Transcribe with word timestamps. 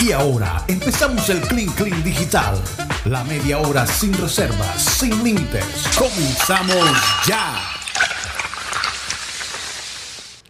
Y 0.00 0.12
ahora 0.12 0.62
empezamos 0.68 1.28
el 1.30 1.40
Clean 1.40 1.68
Clean 1.74 2.02
Digital. 2.02 2.56
La 3.04 3.24
media 3.24 3.58
hora 3.58 3.86
sin 3.86 4.12
reservas, 4.14 4.82
sin 4.82 5.24
límites. 5.24 5.64
Comenzamos 5.98 6.84
ya. 7.26 7.54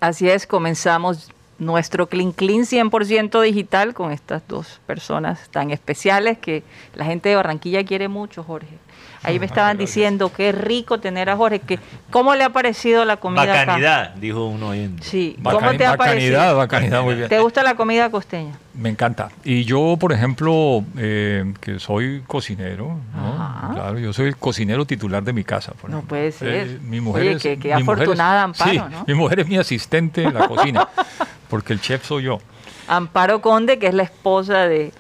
Así 0.00 0.28
es, 0.28 0.46
comenzamos 0.46 1.30
nuestro 1.58 2.08
Clean 2.08 2.32
Clean 2.32 2.62
100% 2.62 3.40
digital 3.40 3.94
con 3.94 4.12
estas 4.12 4.46
dos 4.48 4.80
personas 4.86 5.48
tan 5.50 5.70
especiales 5.70 6.38
que 6.38 6.62
la 6.94 7.04
gente 7.04 7.28
de 7.28 7.36
Barranquilla 7.36 7.84
quiere 7.84 8.08
mucho, 8.08 8.42
Jorge. 8.42 8.78
Ahí 9.26 9.40
me 9.40 9.46
estaban 9.46 9.76
diciendo 9.76 10.30
qué 10.32 10.52
rico 10.52 11.00
tener 11.00 11.28
a 11.28 11.36
Jorge. 11.36 11.58
Que, 11.58 11.80
¿Cómo 12.10 12.34
le 12.36 12.44
ha 12.44 12.50
parecido 12.50 13.04
la 13.04 13.16
comida 13.16 13.46
Bacanidad, 13.46 14.14
dijo 14.14 14.46
uno 14.46 14.68
hoy 14.68 14.80
en 14.80 15.02
Sí, 15.02 15.36
¿cómo 15.42 15.76
te 15.76 15.84
ha 15.84 15.96
parecido? 15.96 16.38
Bacanidad, 16.38 16.56
bacanidad, 16.56 17.02
muy 17.02 17.16
bien. 17.16 17.28
¿Te 17.28 17.40
gusta 17.40 17.64
la 17.64 17.74
comida 17.74 18.08
costeña? 18.08 18.56
Me 18.74 18.88
encanta. 18.88 19.30
Y 19.42 19.64
yo, 19.64 19.96
por 19.98 20.12
ejemplo, 20.12 20.84
eh, 20.96 21.52
que 21.60 21.80
soy 21.80 22.22
cocinero, 22.26 23.00
¿no? 23.14 23.74
claro, 23.74 23.98
yo 23.98 24.12
soy 24.12 24.28
el 24.28 24.36
cocinero 24.36 24.84
titular 24.84 25.24
de 25.24 25.32
mi 25.32 25.42
casa. 25.42 25.72
no 25.88 26.02
puede 26.02 26.30
ser. 26.30 26.54
Eh, 26.54 26.78
mi 26.82 27.00
mujer 27.00 27.22
Oye, 27.22 27.32
es, 27.54 27.58
qué, 27.58 27.74
afortunada 27.74 28.44
Amparo, 28.44 28.70
sí, 28.70 28.78
¿no? 28.78 29.04
Mi 29.08 29.14
mujer 29.14 29.40
es 29.40 29.48
mi 29.48 29.56
asistente 29.56 30.22
en 30.22 30.34
la 30.34 30.46
cocina, 30.46 30.88
porque 31.50 31.72
el 31.72 31.80
chef 31.80 32.04
soy 32.04 32.24
yo. 32.24 32.38
Amparo 32.86 33.40
Conde, 33.40 33.78
que 33.80 33.88
es 33.88 33.94
la 33.94 34.04
esposa 34.04 34.68
de, 34.68 34.92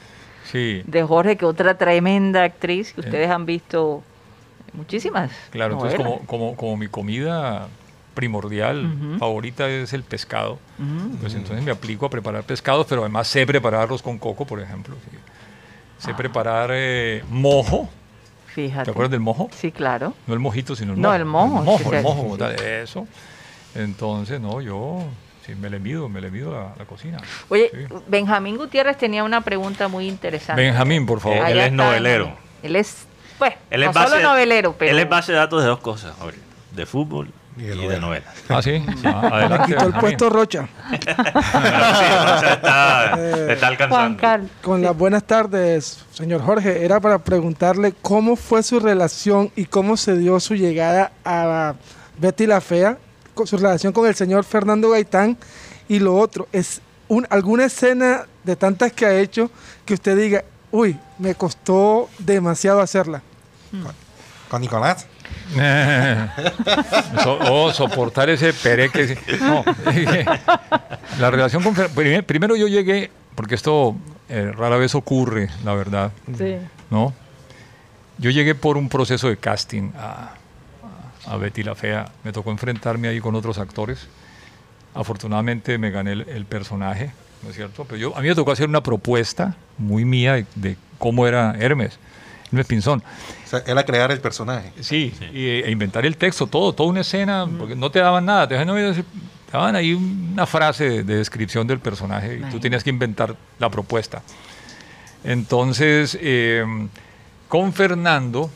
sí. 0.50 0.82
de 0.84 1.02
Jorge, 1.04 1.36
que 1.36 1.44
otra 1.44 1.78
tremenda 1.78 2.42
actriz 2.42 2.92
que 2.92 3.00
ustedes 3.00 3.30
han 3.30 3.46
visto 3.46 4.02
muchísimas. 4.76 5.30
Claro, 5.50 5.74
entonces 5.74 5.98
como, 5.98 6.20
como, 6.20 6.56
como 6.56 6.76
mi 6.76 6.88
comida 6.88 7.68
primordial, 8.16 9.18
favorita 9.18 9.68
es 9.68 9.92
el 9.92 10.02
pescado. 10.02 10.58
Pues 11.20 11.34
entonces 11.34 11.62
me 11.64 11.70
aplico 11.70 12.06
a 12.06 12.10
preparar 12.10 12.44
pescados, 12.44 12.86
pero 12.88 13.02
además 13.02 13.28
sé 13.28 13.46
prepararlos 13.46 14.02
con 14.02 14.18
coco, 14.18 14.44
por 14.46 14.60
ejemplo. 14.60 14.96
Sé 15.98 16.10
ah. 16.10 16.16
preparar 16.16 16.70
eh, 16.72 17.22
mojo. 17.30 17.88
Fíjate. 18.46 18.86
¿Te 18.86 18.90
acuerdas 18.90 19.10
del 19.10 19.20
mojo? 19.20 19.50
Sí, 19.54 19.70
claro. 19.70 20.14
No 20.26 20.34
el 20.34 20.40
mojito, 20.40 20.74
sino 20.74 20.92
el 20.92 20.98
mojo. 20.98 21.08
No, 21.08 21.14
el 21.14 21.24
mojo. 21.24 21.58
El 21.58 21.64
mojo, 21.64 21.94
el 21.94 22.02
mojo, 22.02 22.48
eso. 22.48 23.06
Entonces, 23.74 24.40
no, 24.40 24.62
yo 24.62 25.04
sí, 25.44 25.54
me 25.54 25.68
le 25.68 25.78
mido, 25.78 26.08
me 26.08 26.22
le 26.22 26.30
mido 26.30 26.52
la, 26.52 26.74
la 26.78 26.84
cocina. 26.86 27.18
Oye, 27.50 27.70
Benjamín 28.08 28.56
Gutiérrez 28.56 28.96
tenía 28.96 29.24
una 29.24 29.42
pregunta 29.42 29.88
muy 29.88 30.08
interesante. 30.08 30.62
Benjamín, 30.62 31.04
por 31.04 31.20
favor. 31.20 31.46
él 31.46 31.58
es 31.60 31.72
novelero. 31.72 32.34
Él 32.62 32.76
es 32.76 33.06
pues, 33.38 33.54
él 33.70 33.82
es 33.82 33.88
no 33.88 33.92
base, 33.92 34.10
solo 34.10 34.22
novelero, 34.22 34.74
pero... 34.78 34.90
Él 34.90 34.98
es 34.98 35.08
base 35.08 35.32
de 35.32 35.38
datos 35.38 35.62
de 35.62 35.68
dos 35.68 35.80
cosas, 35.80 36.14
de 36.72 36.86
fútbol 36.86 37.30
y 37.56 37.62
de, 37.62 38.00
novela. 38.00 38.26
Ah, 38.48 38.60
sí. 38.60 38.84
Ah. 39.04 39.64
Quitó 39.66 39.86
el 39.86 39.94
puesto 39.94 40.28
Rocha. 40.28 40.68
sí, 40.90 40.98
Rocha 41.06 42.52
está, 42.52 43.14
eh, 43.18 43.52
está 43.52 43.68
alcanzando. 43.68 44.48
Con 44.62 44.82
las 44.82 44.96
buenas 44.96 45.24
tardes, 45.24 46.04
señor 46.12 46.42
Jorge. 46.42 46.84
Era 46.84 47.00
para 47.00 47.18
preguntarle 47.18 47.94
cómo 48.02 48.36
fue 48.36 48.62
su 48.62 48.78
relación 48.78 49.50
y 49.56 49.66
cómo 49.66 49.96
se 49.96 50.16
dio 50.16 50.38
su 50.40 50.54
llegada 50.54 51.12
a 51.24 51.74
Betty 52.18 52.46
la 52.46 52.60
Fea, 52.60 52.98
su 53.44 53.56
relación 53.56 53.92
con 53.92 54.06
el 54.06 54.14
señor 54.14 54.44
Fernando 54.44 54.90
Gaitán. 54.90 55.38
Y 55.88 55.98
lo 55.98 56.16
otro, 56.16 56.48
es 56.52 56.80
un, 57.08 57.26
alguna 57.30 57.64
escena 57.64 58.26
de 58.44 58.56
tantas 58.56 58.92
que 58.92 59.06
ha 59.06 59.18
hecho 59.18 59.50
que 59.84 59.94
usted 59.94 60.16
diga, 60.16 60.44
uy, 60.70 60.98
me 61.18 61.34
costó 61.34 62.08
demasiado 62.18 62.80
hacerla. 62.80 63.22
¿Con, 64.48 64.60
Nicolás? 64.60 65.06
oh, 67.26 67.72
soportar 67.72 68.30
ese 68.30 68.52
pereque. 68.52 69.18
No, 69.40 69.64
la 71.18 71.30
relación 71.30 71.62
con 71.62 71.74
primero 72.24 72.56
yo 72.56 72.68
llegué, 72.68 73.10
porque 73.34 73.54
esto 73.54 73.96
eh, 74.28 74.52
rara 74.52 74.76
vez 74.76 74.94
ocurre, 74.94 75.48
la 75.64 75.74
verdad. 75.74 76.12
Sí. 76.36 76.56
¿No? 76.90 77.12
Yo 78.18 78.30
llegué 78.30 78.54
por 78.54 78.76
un 78.76 78.88
proceso 78.88 79.28
de 79.28 79.36
casting 79.36 79.90
a, 79.98 80.34
a, 81.26 81.36
Betty 81.36 81.62
la 81.62 81.74
Fea. 81.74 82.10
Me 82.24 82.32
tocó 82.32 82.50
enfrentarme 82.50 83.08
ahí 83.08 83.20
con 83.20 83.34
otros 83.34 83.58
actores. 83.58 84.08
Afortunadamente 84.94 85.76
me 85.76 85.90
gané 85.90 86.12
el 86.12 86.46
personaje 86.46 87.12
¿no 87.42 87.50
es 87.50 87.56
cierto? 87.56 87.84
Pero 87.84 87.96
yo, 87.96 88.16
a 88.16 88.20
mí 88.20 88.28
me 88.28 88.34
tocó 88.34 88.52
hacer 88.52 88.68
una 88.68 88.82
propuesta 88.82 89.56
muy 89.78 90.04
mía 90.04 90.44
de, 90.54 90.76
cómo 90.98 91.26
era 91.26 91.56
Hermes, 91.58 91.98
Hermes 92.46 92.66
Pinzón. 92.66 93.02
O 93.44 93.48
sea, 93.48 93.62
era 93.66 93.84
crear 93.84 94.10
el 94.10 94.20
personaje. 94.20 94.72
Sí, 94.80 95.12
e 95.32 95.70
inventar 95.70 96.06
el 96.06 96.16
texto, 96.16 96.46
todo, 96.46 96.72
toda 96.72 96.88
una 96.88 97.00
escena, 97.00 97.46
porque 97.58 97.76
no 97.76 97.90
te 97.90 97.98
daban 97.98 98.24
nada, 98.24 98.48
te 98.48 98.54
daban 98.54 99.76
ahí 99.76 99.94
una 99.94 100.46
frase 100.46 101.02
de, 101.02 101.16
descripción 101.16 101.66
del 101.66 101.78
personaje 101.78 102.40
y 102.40 102.50
tú 102.50 102.60
tenías 102.60 102.82
que 102.82 102.90
inventar 102.90 103.36
la 103.58 103.70
propuesta. 103.70 104.22
Entonces, 105.24 106.16
em, 106.20 106.88
con 107.48 107.72
Fernando, 107.72 108.50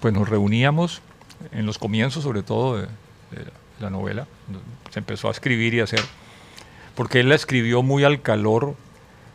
pues 0.00 0.14
nos 0.14 0.28
reuníamos 0.28 1.00
en 1.52 1.66
los 1.66 1.78
comienzos, 1.78 2.22
sobre 2.22 2.42
todo 2.42 2.78
de 2.78 2.88
la 3.80 3.90
novela, 3.90 4.26
se 4.90 5.00
empezó 5.00 5.28
a 5.28 5.32
escribir 5.32 5.74
y 5.74 5.80
a 5.80 5.84
hacer 5.84 6.00
porque 6.94 7.20
él 7.20 7.28
la 7.28 7.34
escribió 7.34 7.82
muy 7.82 8.04
al 8.04 8.22
calor 8.22 8.74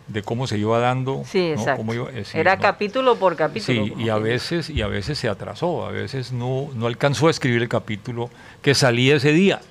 de 0.07 0.23
cómo 0.23 0.47
se 0.47 0.57
iba 0.57 0.79
dando. 0.79 1.23
Sí, 1.25 1.51
exacto. 1.51 2.09
Eh, 2.11 2.23
Era 2.33 2.57
capítulo 2.57 3.17
por 3.17 3.35
capítulo. 3.35 3.85
Sí, 3.85 3.93
y 3.97 4.09
a 4.09 4.17
veces, 4.17 4.69
y 4.69 4.81
a 4.81 4.87
veces 4.87 5.17
se 5.17 5.29
atrasó, 5.29 5.85
a 5.85 5.91
veces 5.91 6.31
no, 6.31 6.69
no 6.75 6.87
alcanzó 6.87 7.27
a 7.27 7.31
escribir 7.31 7.61
el 7.61 7.69
capítulo 7.69 8.29
que 8.61 8.73
salía 8.73 9.15
ese 9.15 9.33
día. 9.33 9.61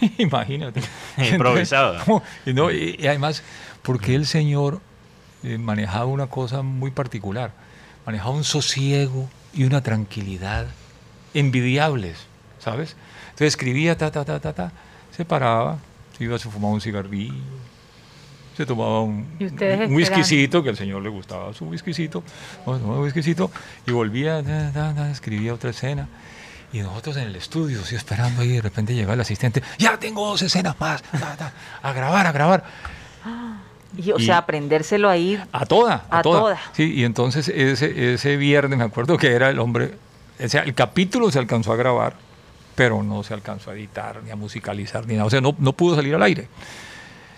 Imagínate. 0.18 0.80
Improvisado. 1.18 2.22
y, 2.46 3.06
además, 3.06 3.42
porque 3.82 4.14
el 4.14 4.26
señor 4.26 4.80
eh, 5.42 5.58
manejaba 5.58 6.06
una 6.06 6.26
cosa 6.26 6.62
muy 6.62 6.90
particular, 6.90 7.52
manejaba 8.06 8.30
un 8.30 8.44
sosiego 8.44 9.28
y 9.52 9.64
una 9.64 9.82
tranquilidad 9.82 10.66
envidiables, 11.34 12.26
¿sabes? 12.58 12.96
Entonces 13.24 13.48
escribía, 13.48 13.98
ta, 13.98 14.10
ta, 14.10 14.24
ta, 14.24 14.40
ta, 14.40 14.52
ta, 14.52 14.72
se 15.14 15.24
paraba, 15.24 15.78
se 16.16 16.24
iba, 16.24 16.38
se 16.38 16.48
fumaba 16.48 16.74
un 16.74 16.80
cigarrillo, 16.80 17.34
se 18.56 18.64
tomaba 18.66 19.02
un, 19.02 19.26
un 19.40 19.94
whiskycito, 19.94 20.62
que 20.62 20.70
al 20.70 20.76
señor 20.76 21.02
le 21.02 21.08
gustaba 21.08 21.52
su 21.52 21.66
whiskycito, 21.66 22.22
un 22.66 22.98
whiskycito, 23.00 23.50
y 23.86 23.92
volvía, 23.92 24.40
escribía 25.10 25.54
otra 25.54 25.70
escena. 25.70 26.08
Y 26.72 26.80
nosotros 26.80 27.16
en 27.18 27.28
el 27.28 27.36
estudio, 27.36 27.80
así 27.82 27.94
esperando 27.94 28.42
ahí, 28.42 28.48
de 28.48 28.62
repente 28.62 28.94
llega 28.94 29.12
el 29.12 29.20
asistente, 29.20 29.62
ya 29.78 29.96
tengo 29.96 30.26
dos 30.26 30.42
escenas 30.42 30.78
más, 30.80 31.02
a 31.82 31.92
grabar, 31.92 32.26
a 32.26 32.32
grabar. 32.32 32.64
Y, 33.96 34.10
o 34.10 34.18
sea, 34.18 34.38
aprendérselo 34.38 35.08
ahí. 35.08 35.40
A 35.52 35.66
toda, 35.66 36.04
a, 36.10 36.22
toda. 36.22 36.58
Sí, 36.72 36.92
y 36.94 37.04
entonces 37.04 37.48
ese, 37.48 38.14
ese 38.14 38.36
viernes 38.36 38.76
me 38.76 38.84
acuerdo 38.84 39.16
que 39.16 39.32
era 39.32 39.50
el 39.50 39.60
hombre, 39.60 39.94
o 40.42 40.48
sea, 40.48 40.62
el 40.62 40.74
capítulo 40.74 41.30
se 41.30 41.38
alcanzó 41.38 41.72
a 41.72 41.76
grabar, 41.76 42.14
pero 42.74 43.02
no 43.02 43.22
se 43.22 43.34
alcanzó 43.34 43.70
a 43.70 43.74
editar, 43.74 44.22
ni 44.22 44.30
a 44.30 44.36
musicalizar, 44.36 45.06
ni 45.06 45.14
nada. 45.14 45.26
O 45.26 45.30
sea, 45.30 45.40
no, 45.40 45.54
no 45.58 45.72
pudo 45.72 45.96
salir 45.96 46.14
al 46.14 46.22
aire. 46.22 46.48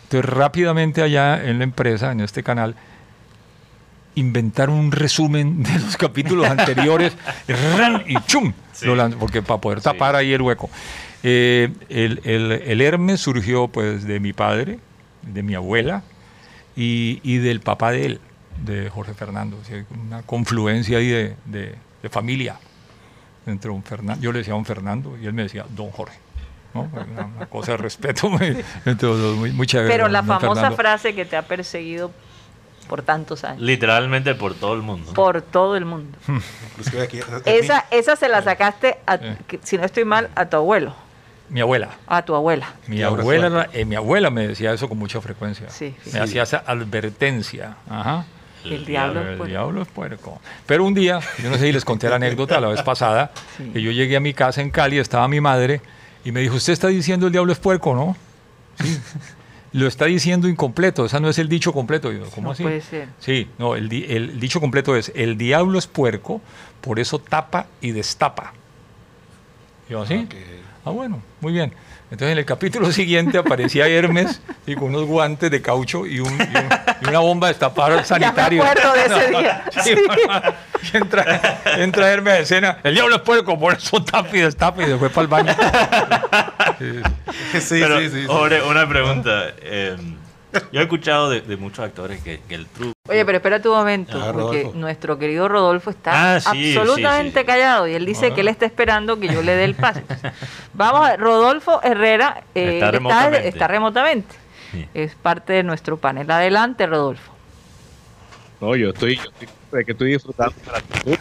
Entonces, 0.05 0.31
rápidamente 0.31 1.03
allá 1.03 1.45
en 1.45 1.59
la 1.59 1.65
empresa, 1.65 2.13
en 2.13 2.21
este 2.21 2.43
canal, 2.43 2.77
inventaron 4.15 4.77
un 4.77 4.93
resumen 4.93 5.63
de 5.63 5.79
los 5.79 5.97
capítulos 5.99 6.47
anteriores 6.47 7.17
y 8.07 8.17
¡chum! 8.27 8.53
porque 9.19 9.43
para 9.43 9.61
poder 9.61 9.81
tapar 9.81 10.17
ahí 10.17 10.33
el 10.33 10.43
hueco. 10.43 10.71
Eh, 11.23 11.73
el, 11.89 12.21
el, 12.25 12.53
el, 12.53 12.81
Hermes 12.81 13.21
surgió 13.21 13.69
pues 13.69 14.05
de 14.05 14.21
mi 14.21 14.33
padre, 14.33 14.79
de 15.23 15.43
mi 15.43 15.55
abuela 15.55 16.03
y, 16.77 17.21
y 17.23 17.39
del 17.39 17.61
papá 17.61 17.91
de 17.91 18.07
él, 18.07 18.21
de 18.65 18.91
Jorge 18.91 19.13
Fernando. 19.15 19.59
una 20.07 20.23
confluencia 20.23 20.99
ahí 20.99 21.09
de, 21.09 21.37
de, 21.47 21.75
de 22.03 22.09
familia 22.09 22.59
entre 23.47 23.71
un 23.71 23.83
Fernando, 23.83 24.23
yo 24.23 24.33
le 24.33 24.39
decía 24.39 24.55
a 24.55 24.57
un 24.57 24.65
Fernando 24.65 25.17
y 25.17 25.27
él 25.27 25.33
me 25.33 25.43
decía 25.43 25.65
don 25.69 25.91
Jorge. 25.91 26.19
Una, 26.75 27.47
cosa 27.49 27.73
de 27.73 27.79
respeto 27.79 28.29
muy, 28.31 28.63
muy, 29.53 29.67
chévere. 29.67 29.89
Pero 29.89 30.09
la 30.09 30.23
famosa 30.23 30.73
frase 30.73 31.15
que 31.15 31.25
te 31.25 31.37
ha 31.37 31.43
perseguido 31.43 32.11
por 32.87 33.03
tantos 33.03 33.45
años. 33.45 33.63
Literalmente 33.63 34.35
por 34.35 34.55
todo 34.55 34.75
el 34.75 34.83
mundo. 34.83 35.13
Por 35.15 35.41
todo 35.43 35.77
el 35.77 35.85
mundo. 35.85 36.19
esa, 37.47 37.87
esa 37.91 38.17
se 38.17 38.29
la 38.29 38.43
sacaste, 38.43 38.99
si 39.63 39.79
no 39.79 39.85
estoy 39.85 40.05
mal, 40.05 40.29
a 40.35 40.47
tu 40.47 40.57
abuelo. 40.57 40.95
Mi 41.49 41.61
abuela. 41.61 41.91
A 42.07 42.23
tu 42.23 42.35
abuela. 42.35 42.75
Mi 42.89 43.03
abuela, 43.03 43.69
eh, 43.73 43.85
mi 43.85 43.95
abuela 43.95 44.31
me 44.31 44.49
decía 44.49 44.73
eso 44.73 44.89
con 44.89 44.99
mucha 44.99 45.21
frecuencia. 45.21 45.69
me 46.13 46.19
hacía 46.19 46.43
esa 46.43 46.63
advertencia. 46.67 47.77
Ajá. 47.89 48.27
El, 48.71 48.85
diablo, 48.85 49.21
es 49.21 49.27
puerco. 49.27 49.45
diablo 49.47 49.83
es 49.83 49.89
puerco. 49.89 50.41
Pero 50.67 50.85
un 50.85 50.95
día, 50.95 51.21
yo 51.43 51.51
no 51.51 51.57
sé 51.57 51.67
si 51.67 51.73
les 51.73 51.85
conté 51.85 52.09
la 52.09 52.17
anécdota 52.17 52.61
la 52.61 52.69
vez 52.69 52.83
pasada, 52.83 53.33
que 53.73 53.83
yo 53.83 53.91
llegué 53.91 54.17
a 54.17 54.21
mi 54.21 54.35
casa 54.35 54.63
en 54.63 54.71
Cali, 54.71 54.99
estaba 54.99 55.27
mi 55.29 55.41
madre, 55.41 55.81
y 56.25 56.33
me 56.33 56.41
dijo, 56.41 56.57
usted 56.57 56.73
está 56.73 56.89
diciendo 56.89 57.27
el 57.27 57.33
diablo 57.33 57.53
es 57.53 57.59
puerco, 57.59 57.95
¿no? 57.95 58.17
Sí. 58.83 58.99
Lo 59.73 59.87
está 59.87 60.07
diciendo 60.07 60.49
incompleto, 60.49 61.05
esa 61.05 61.21
no 61.21 61.29
es 61.29 61.39
el 61.39 61.51
dicho 61.51 61.73
completo. 61.73 62.11
¿Cómo 62.35 62.53
así? 62.53 62.63
Puede 62.63 62.81
ser. 62.81 63.09
Sí, 63.19 63.49
no, 63.59 63.75
el, 63.77 63.93
el 63.93 64.41
dicho 64.41 64.59
completo 64.59 64.97
es, 64.97 65.13
el 65.15 65.37
diablo 65.37 65.79
es 65.79 65.87
puerco, 65.87 66.41
por 66.81 66.99
eso 66.99 67.19
tapa 67.19 67.67
y 67.83 67.91
destapa. 67.91 68.55
Yo 69.89 70.03
así. 70.03 70.27
Ah, 70.85 70.91
bueno, 70.91 71.21
muy 71.41 71.53
bien. 71.53 71.73
Entonces 72.11 72.33
en 72.33 72.39
el 72.39 72.45
capítulo 72.45 72.93
siguiente 72.93 73.39
aparecía 73.39 73.89
Hermes 73.89 74.41
y 74.67 74.75
con 74.77 74.85
unos 74.95 75.05
guantes 75.07 75.51
de 75.51 75.61
caucho 75.61 76.07
y, 76.07 76.21
un- 76.21 76.29
y 76.29 76.57
un- 76.57 76.69
y 77.03 77.09
una 77.09 77.19
bomba 77.19 77.49
de 77.49 77.55
destapar 77.55 78.05
sanitario. 78.05 78.63
acuerdo 78.65 78.93
de 78.93 79.05
ese 79.07 79.29
día. 79.31 79.65
Sí, 79.83 79.95
y 80.93 80.97
entra, 80.97 81.61
entra 81.79 82.13
Hermes 82.13 82.35
a 82.35 82.39
escena. 82.39 82.79
El 82.85 82.95
diablo 82.95 83.17
es 83.17 83.23
puerco, 83.23 83.59
por 83.59 83.75
eso 83.75 84.03
tapa 84.03 84.29
y 84.37 84.41
destapa 84.41 84.83
y 84.83 84.87
se 84.87 84.97
fue 84.99 85.11
para 85.11 85.23
el 85.23 85.29
baño. 85.29 85.57
Sí, 86.79 87.61
Sí, 87.61 87.81
Pero, 87.81 87.99
sí, 88.01 88.09
sí, 88.11 88.21
sí. 88.23 88.27
Jorge, 88.27 88.63
una 88.63 88.89
pregunta. 88.89 89.31
eh, 89.63 89.97
yo 90.73 90.81
he 90.81 90.83
escuchado 90.85 91.31
de, 91.31 91.41
de 91.41 91.57
muchos 91.57 91.81
actores 91.85 92.23
que, 92.23 92.41
que 92.49 92.55
el 92.55 92.67
truco. 92.67 92.93
Oye, 93.09 93.25
pero 93.25 93.37
espérate 93.37 93.69
un 93.69 93.77
momento, 93.77 94.19
Ah, 94.21 94.33
porque 94.33 94.59
Rodolfo. 94.63 94.79
nuestro 94.79 95.19
querido 95.19 95.49
Rodolfo 95.49 95.91
está 95.91 96.37
Ah, 96.37 96.41
sí, 96.41 96.77
absolutamente 96.77 97.39
sí, 97.39 97.41
sí. 97.41 97.47
callado 97.47 97.87
y 97.89 97.95
él 97.95 98.05
dice 98.05 98.33
que 98.35 98.41
él 98.41 98.49
está 98.49 98.67
esperando 98.67 99.19
que 99.21 99.29
yo 99.29 99.43
le 99.43 99.55
dé 99.55 99.65
el 99.65 99.75
pase. 99.75 100.05
Vamos, 100.75 101.09
a- 101.09 101.17
Rodolfo 101.17 101.81
Herrera 101.83 102.43
eh, 102.55 102.75
Está 102.75 102.91
remotamente. 102.91 103.49
está 103.49 103.69
remotamente. 103.69 104.35
Sí. 104.73 104.89
Es 104.95 105.15
parte 105.15 105.53
de 105.53 105.63
nuestro 105.63 105.97
panel. 105.97 106.29
Adelante, 106.31 106.87
Rodolfo. 106.87 107.33
No, 108.61 108.75
yo 108.75 108.91
estoy, 108.91 109.17
yo 109.17 109.23
estoy, 109.23 109.49
de 109.73 109.85
que 109.85 109.93
estoy 109.93 110.13
disfrutando 110.13 110.55
de 110.65 110.73
la 110.73 110.79
actitud, 110.79 111.17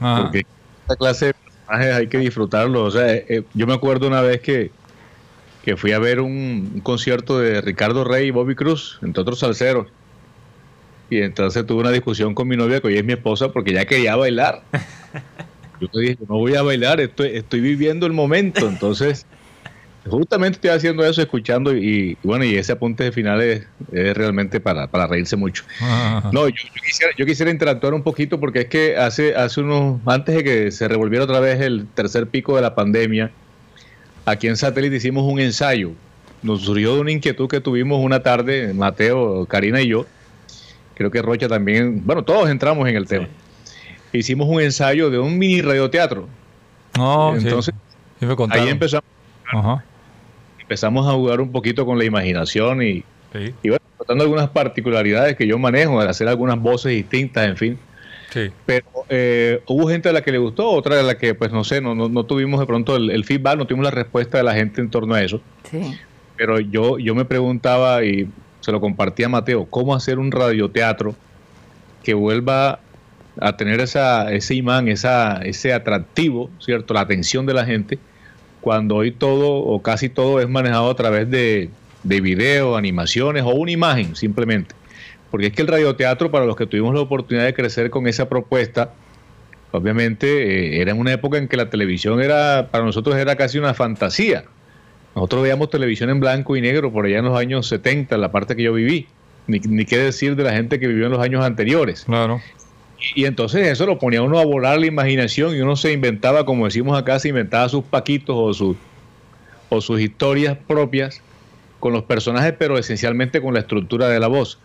Ah, 0.00 0.20
porque 0.22 0.46
esta 0.82 0.96
clase 0.96 1.26
de 1.26 1.34
personajes 1.34 1.94
hay 1.96 2.06
que 2.08 2.18
disfrutarlo. 2.18 2.84
O 2.84 2.90
sea, 2.90 3.06
eh, 3.12 3.42
yo 3.54 3.66
me 3.66 3.74
acuerdo 3.74 4.06
una 4.06 4.20
vez 4.20 4.40
que, 4.40 4.70
que 5.64 5.76
fui 5.76 5.92
a 5.92 5.98
ver 5.98 6.20
un, 6.20 6.70
un 6.74 6.80
concierto 6.80 7.38
de 7.38 7.60
Ricardo 7.60 8.04
Rey 8.04 8.28
y 8.28 8.30
Bobby 8.30 8.54
Cruz, 8.54 8.98
entre 9.02 9.22
otros 9.22 9.40
salseros. 9.40 9.86
Y 11.10 11.18
entonces 11.22 11.64
tuve 11.66 11.80
una 11.80 11.90
discusión 11.90 12.34
con 12.34 12.48
mi 12.48 12.56
novia, 12.56 12.80
que 12.80 12.88
hoy 12.88 12.98
es 12.98 13.04
mi 13.04 13.14
esposa, 13.14 13.50
porque 13.50 13.72
ya 13.72 13.84
quería 13.86 14.16
bailar. 14.16 14.62
Yo 15.80 15.88
le 15.92 16.02
dije, 16.10 16.18
no 16.28 16.36
voy 16.38 16.54
a 16.54 16.62
bailar, 16.62 17.00
estoy, 17.00 17.30
estoy 17.34 17.60
viviendo 17.60 18.04
el 18.06 18.12
momento. 18.12 18.68
Entonces, 18.68 19.26
justamente 20.04 20.56
estoy 20.56 20.70
haciendo 20.70 21.04
eso, 21.04 21.22
escuchando, 21.22 21.74
y, 21.74 22.18
y 22.22 22.26
bueno, 22.26 22.44
y 22.44 22.56
ese 22.56 22.72
apunte 22.72 23.04
de 23.04 23.12
final 23.12 23.40
es, 23.40 23.66
es 23.92 24.16
realmente 24.16 24.60
para, 24.60 24.88
para 24.88 25.06
reírse 25.06 25.36
mucho. 25.36 25.62
ah, 25.80 26.30
No, 26.32 26.48
yo, 26.48 26.54
yo 26.56 26.82
quisiera, 26.84 27.12
yo 27.16 27.26
quisiera 27.26 27.50
interactuar 27.50 27.94
un 27.94 28.02
poquito 28.02 28.40
porque 28.40 28.60
es 28.60 28.66
que 28.66 28.96
hace, 28.96 29.34
hace 29.36 29.60
unos, 29.60 30.00
antes 30.06 30.34
de 30.34 30.44
que 30.44 30.70
se 30.72 30.88
revolviera 30.88 31.24
otra 31.24 31.40
vez 31.40 31.60
el 31.60 31.86
tercer 31.94 32.26
pico 32.26 32.56
de 32.56 32.62
la 32.62 32.74
pandemia, 32.74 33.30
aquí 34.30 34.48
en 34.48 34.56
Satélite 34.56 34.96
hicimos 34.96 35.24
un 35.24 35.40
ensayo. 35.40 35.92
Nos 36.42 36.62
surgió 36.62 36.94
de 36.94 37.00
una 37.00 37.10
inquietud 37.10 37.48
que 37.48 37.60
tuvimos 37.60 38.02
una 38.02 38.22
tarde, 38.22 38.72
Mateo, 38.72 39.46
Karina 39.46 39.80
y 39.80 39.88
yo. 39.88 40.06
Creo 40.94 41.10
que 41.10 41.22
Rocha 41.22 41.48
también, 41.48 42.02
bueno, 42.04 42.22
todos 42.22 42.48
entramos 42.50 42.88
en 42.88 42.96
el 42.96 43.06
tema. 43.06 43.28
Hicimos 44.12 44.48
un 44.48 44.60
ensayo 44.60 45.10
de 45.10 45.18
un 45.18 45.38
mini 45.38 45.60
radioteatro. 45.60 46.28
no, 46.96 47.34
sí, 47.38 47.46
Entonces, 47.46 47.74
sí 48.18 48.26
me 48.26 48.34
contaron. 48.36 48.64
ahí 48.64 48.70
empezamos, 48.70 49.04
Ajá, 49.46 49.84
empezamos 50.60 51.06
a 51.06 51.12
jugar 51.12 51.40
un 51.40 51.52
poquito 51.52 51.86
con 51.86 51.98
la 51.98 52.04
imaginación 52.04 52.82
y, 52.82 53.04
sí, 53.32 53.54
y 53.62 53.68
bueno, 53.68 53.84
tratando 53.96 54.24
algunas 54.24 54.48
particularidades 54.50 55.36
que 55.36 55.46
yo 55.46 55.58
manejo, 55.58 56.02
de 56.02 56.08
hacer 56.08 56.28
algunas 56.28 56.58
voces 56.60 56.92
distintas, 56.92 57.46
en 57.46 57.56
fin. 57.56 57.78
Sí. 58.30 58.50
Pero 58.66 58.86
eh, 59.08 59.62
hubo 59.66 59.88
gente 59.88 60.08
a 60.08 60.12
la 60.12 60.22
que 60.22 60.32
le 60.32 60.38
gustó, 60.38 60.70
otra 60.70 61.00
a 61.00 61.02
la 61.02 61.18
que, 61.18 61.34
pues 61.34 61.52
no 61.52 61.64
sé, 61.64 61.80
no, 61.80 61.94
no, 61.94 62.08
no 62.08 62.24
tuvimos 62.24 62.60
de 62.60 62.66
pronto 62.66 62.96
el, 62.96 63.10
el 63.10 63.24
feedback, 63.24 63.56
no 63.58 63.66
tuvimos 63.66 63.84
la 63.84 63.90
respuesta 63.90 64.38
de 64.38 64.44
la 64.44 64.54
gente 64.54 64.80
en 64.80 64.90
torno 64.90 65.14
a 65.14 65.22
eso. 65.22 65.40
Sí. 65.70 65.98
Pero 66.36 66.60
yo, 66.60 66.98
yo 66.98 67.14
me 67.14 67.24
preguntaba 67.24 68.04
y 68.04 68.28
se 68.60 68.72
lo 68.72 68.80
compartí 68.80 69.24
a 69.24 69.28
Mateo, 69.28 69.66
¿cómo 69.66 69.94
hacer 69.94 70.18
un 70.18 70.30
radioteatro 70.30 71.14
que 72.02 72.14
vuelva 72.14 72.80
a 73.40 73.56
tener 73.56 73.80
esa, 73.80 74.32
ese 74.32 74.54
imán, 74.54 74.88
esa, 74.88 75.38
ese 75.42 75.72
atractivo, 75.72 76.50
¿cierto? 76.58 76.94
La 76.94 77.00
atención 77.00 77.46
de 77.46 77.54
la 77.54 77.64
gente, 77.64 77.98
cuando 78.60 78.96
hoy 78.96 79.12
todo 79.12 79.52
o 79.52 79.80
casi 79.82 80.08
todo 80.08 80.40
es 80.40 80.48
manejado 80.48 80.90
a 80.90 80.96
través 80.96 81.30
de, 81.30 81.70
de 82.02 82.20
video, 82.20 82.76
animaciones 82.76 83.44
o 83.44 83.50
una 83.50 83.70
imagen 83.70 84.16
simplemente. 84.16 84.74
Porque 85.30 85.48
es 85.48 85.52
que 85.52 85.62
el 85.62 85.68
radioteatro, 85.68 86.30
para 86.30 86.46
los 86.46 86.56
que 86.56 86.66
tuvimos 86.66 86.94
la 86.94 87.00
oportunidad 87.00 87.44
de 87.44 87.54
crecer 87.54 87.90
con 87.90 88.06
esa 88.06 88.28
propuesta, 88.28 88.92
obviamente 89.72 90.76
eh, 90.76 90.80
era 90.80 90.92
en 90.92 90.98
una 90.98 91.12
época 91.12 91.38
en 91.38 91.48
que 91.48 91.56
la 91.56 91.68
televisión 91.68 92.20
era, 92.22 92.68
para 92.70 92.84
nosotros 92.84 93.16
era 93.16 93.36
casi 93.36 93.58
una 93.58 93.74
fantasía. 93.74 94.44
Nosotros 95.14 95.42
veíamos 95.42 95.70
televisión 95.70 96.10
en 96.10 96.20
blanco 96.20 96.56
y 96.56 96.60
negro 96.60 96.92
por 96.92 97.06
allá 97.06 97.18
en 97.18 97.24
los 97.26 97.38
años 97.38 97.66
70, 97.68 98.16
la 98.16 98.30
parte 98.30 98.56
que 98.56 98.62
yo 98.62 98.72
viví. 98.72 99.06
Ni, 99.46 99.60
ni 99.60 99.84
qué 99.86 99.98
decir 99.98 100.36
de 100.36 100.44
la 100.44 100.52
gente 100.52 100.78
que 100.78 100.86
vivió 100.86 101.06
en 101.06 101.12
los 101.12 101.20
años 101.20 101.44
anteriores. 101.44 102.04
Claro. 102.04 102.40
Y, 103.14 103.22
y 103.22 103.24
entonces 103.24 103.66
eso 103.66 103.86
lo 103.86 103.98
ponía 103.98 104.22
uno 104.22 104.38
a 104.38 104.44
volar 104.44 104.78
la 104.78 104.86
imaginación 104.86 105.56
y 105.56 105.60
uno 105.60 105.74
se 105.76 105.92
inventaba, 105.92 106.44
como 106.44 106.66
decimos 106.66 106.98
acá, 106.98 107.18
se 107.18 107.30
inventaba 107.30 107.68
sus 107.68 107.84
paquitos 107.84 108.36
o 108.38 108.52
sus, 108.52 108.76
o 109.70 109.80
sus 109.80 110.00
historias 110.00 110.56
propias 110.66 111.22
con 111.80 111.92
los 111.92 112.04
personajes, 112.04 112.54
pero 112.58 112.78
esencialmente 112.78 113.40
con 113.40 113.54
la 113.54 113.60
estructura 113.60 114.08
de 114.08 114.20
la 114.20 114.26
voz. 114.26 114.58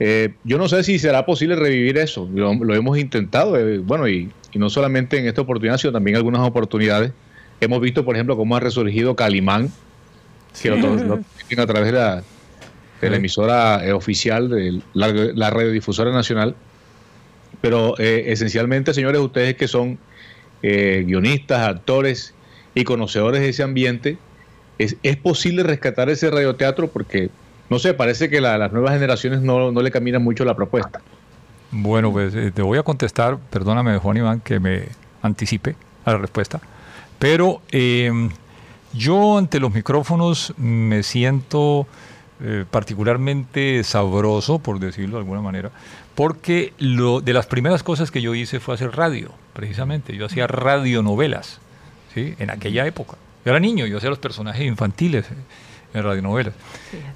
Eh, 0.00 0.34
yo 0.44 0.58
no 0.58 0.68
sé 0.68 0.84
si 0.84 0.98
será 0.98 1.26
posible 1.26 1.56
revivir 1.56 1.98
eso, 1.98 2.28
lo, 2.32 2.54
lo 2.54 2.74
hemos 2.74 2.98
intentado, 2.98 3.56
eh, 3.56 3.78
bueno, 3.78 4.08
y, 4.08 4.30
y 4.52 4.58
no 4.58 4.70
solamente 4.70 5.18
en 5.18 5.26
esta 5.26 5.40
oportunidad, 5.40 5.78
sino 5.78 5.92
también 5.92 6.14
en 6.14 6.18
algunas 6.18 6.42
oportunidades. 6.42 7.12
Hemos 7.60 7.80
visto, 7.80 8.04
por 8.04 8.14
ejemplo, 8.14 8.36
cómo 8.36 8.56
ha 8.56 8.60
resurgido 8.60 9.16
Calimán, 9.16 9.72
que 10.62 10.70
lo, 10.70 10.76
lo 10.76 11.14
a 11.62 11.66
través 11.66 11.86
de 11.86 11.92
la, 11.92 12.22
de 13.00 13.10
la 13.10 13.16
emisora 13.16 13.84
eh, 13.84 13.92
oficial 13.92 14.48
de 14.48 14.80
la, 14.94 15.08
la 15.08 15.50
radiodifusora 15.50 16.12
nacional. 16.12 16.54
Pero 17.60 17.98
eh, 17.98 18.26
esencialmente, 18.28 18.94
señores, 18.94 19.20
ustedes 19.20 19.56
que 19.56 19.66
son 19.66 19.98
guionistas, 20.60 21.68
actores 21.68 22.34
y 22.74 22.82
conocedores 22.82 23.40
de 23.40 23.48
ese 23.48 23.62
ambiente, 23.62 24.18
es, 24.78 24.96
es 25.02 25.16
posible 25.16 25.62
rescatar 25.62 26.08
ese 26.08 26.30
radioteatro 26.30 26.88
porque, 26.88 27.30
no 27.70 27.78
sé, 27.78 27.94
parece 27.94 28.28
que 28.30 28.40
la- 28.40 28.58
las 28.58 28.72
nuevas 28.72 28.92
generaciones 28.92 29.40
no, 29.42 29.70
no 29.72 29.82
le 29.82 29.90
caminan 29.90 30.22
mucho 30.22 30.44
la 30.44 30.54
propuesta. 30.54 31.00
Bueno, 31.70 32.10
pues 32.12 32.34
eh, 32.34 32.50
te 32.50 32.62
voy 32.62 32.78
a 32.78 32.82
contestar, 32.82 33.38
perdóname 33.50 33.98
Juan 33.98 34.16
Iván 34.16 34.40
que 34.40 34.58
me 34.58 34.84
anticipe 35.22 35.76
a 36.04 36.12
la 36.12 36.18
respuesta, 36.18 36.60
pero 37.18 37.60
eh, 37.72 38.10
yo 38.94 39.36
ante 39.36 39.60
los 39.60 39.72
micrófonos 39.74 40.54
me 40.56 41.02
siento 41.02 41.86
eh, 42.40 42.64
particularmente 42.70 43.82
sabroso, 43.84 44.60
por 44.60 44.78
decirlo 44.78 45.16
de 45.16 45.22
alguna 45.22 45.42
manera, 45.42 45.70
porque 46.14 46.72
lo, 46.78 47.20
de 47.20 47.32
las 47.34 47.46
primeras 47.46 47.82
cosas 47.82 48.10
que 48.10 48.22
yo 48.22 48.34
hice 48.34 48.60
fue 48.60 48.74
hacer 48.74 48.96
radio, 48.96 49.30
precisamente. 49.52 50.16
Yo 50.16 50.26
hacía 50.26 50.46
radionovelas, 50.46 51.60
¿sí? 52.14 52.34
En 52.38 52.50
aquella 52.50 52.86
época. 52.86 53.16
Yo 53.44 53.50
era 53.50 53.60
niño, 53.60 53.86
yo 53.86 53.98
hacía 53.98 54.08
los 54.10 54.18
personajes 54.18 54.62
infantiles 54.66 55.26
eh, 55.30 55.34
en 55.98 56.04
radionovelas. 56.04 56.54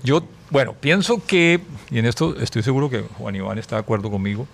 Yo, 0.04 0.22
bueno, 0.50 0.74
pienso 0.74 1.22
que, 1.26 1.60
y 1.90 1.98
en 1.98 2.06
esto 2.06 2.36
estoy 2.40 2.62
seguro 2.62 2.90
que 2.90 3.00
Juan 3.18 3.34
Iván 3.36 3.58
está 3.58 3.76
de 3.76 3.80
acuerdo 3.80 4.10
conmigo, 4.10 4.46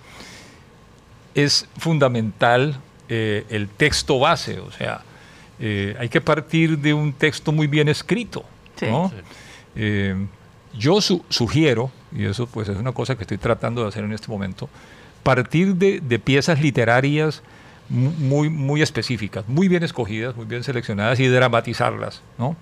es 1.35 1.67
fundamental 1.77 2.79
eh, 3.07 3.45
el 3.49 3.67
texto 3.69 4.19
base, 4.19 4.59
o 4.59 4.71
sea, 4.71 5.01
eh, 5.59 5.95
hay 5.99 6.09
que 6.09 6.21
partir 6.21 6.77
de 6.79 6.93
un 6.93 7.13
texto 7.13 7.51
muy 7.51 7.67
bien 7.67 7.87
escrito. 7.89 8.43
Sí. 8.79 8.85
¿no? 8.87 9.11
Eh, 9.75 10.15
yo 10.77 11.01
su- 11.01 11.23
sugiero, 11.29 11.91
y 12.15 12.25
eso 12.25 12.47
pues 12.47 12.69
es 12.69 12.77
una 12.77 12.91
cosa 12.91 13.15
que 13.15 13.23
estoy 13.23 13.37
tratando 13.37 13.81
de 13.81 13.89
hacer 13.89 14.03
en 14.03 14.13
este 14.13 14.27
momento, 14.29 14.69
partir 15.23 15.75
de, 15.75 15.99
de 15.99 16.19
piezas 16.19 16.61
literarias 16.61 17.41
mu- 17.89 18.11
muy, 18.11 18.49
muy 18.49 18.81
específicas, 18.81 19.47
muy 19.47 19.67
bien 19.67 19.83
escogidas, 19.83 20.35
muy 20.35 20.45
bien 20.45 20.63
seleccionadas 20.63 21.19
y 21.19 21.27
dramatizarlas. 21.27 22.21
¿no? 22.37 22.55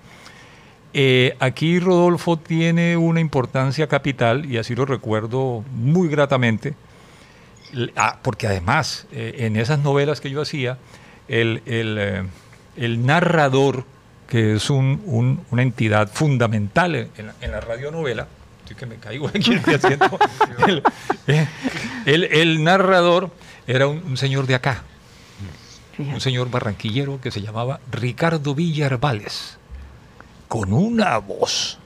Eh, 0.94 1.36
aquí 1.40 1.80
Rodolfo 1.80 2.38
tiene 2.38 2.98
una 2.98 3.20
importancia 3.20 3.88
capital 3.88 4.46
y 4.46 4.58
así 4.58 4.74
lo 4.76 4.86
recuerdo 4.86 5.64
muy 5.72 6.08
gratamente, 6.08 6.74
ah, 7.96 8.18
porque 8.22 8.48
además 8.48 9.06
eh, 9.12 9.36
en 9.40 9.58
esas 9.58 9.80
novelas 9.80 10.22
que 10.22 10.30
yo 10.30 10.42
hacía, 10.42 10.78
el, 11.28 11.62
el, 11.66 11.98
eh, 12.00 12.24
el 12.78 13.06
narrador, 13.06 13.86
que 14.28 14.56
es 14.56 14.70
un- 14.70 15.02
un- 15.06 15.42
una 15.52 15.62
entidad 15.62 16.10
fundamental 16.12 16.96
en, 16.96 17.10
en 17.18 17.28
la, 17.28 17.36
en 17.42 17.52
la 17.52 17.60
radionovela, 17.62 18.28
estoy 18.60 18.76
que 18.78 18.86
me 18.86 18.96
caigo 18.96 19.28
aquí 19.34 19.52
en 19.54 19.62
el, 21.28 21.48
el- 22.06 22.24
el 22.24 22.64
narrador 22.64 23.30
era 23.68 23.88
un, 23.88 24.02
un 24.06 24.18
señor 24.18 24.48
de 24.48 24.56
acá, 24.56 24.84
un 26.00 26.22
señor 26.22 26.50
barranquillero 26.50 27.20
que 27.22 27.32
se 27.32 27.42
llamaba 27.42 27.80
Ricardo 27.92 28.54
Villarvales, 28.56 29.57
con 30.48 30.72
una 30.74 31.18
voz, 31.18 31.78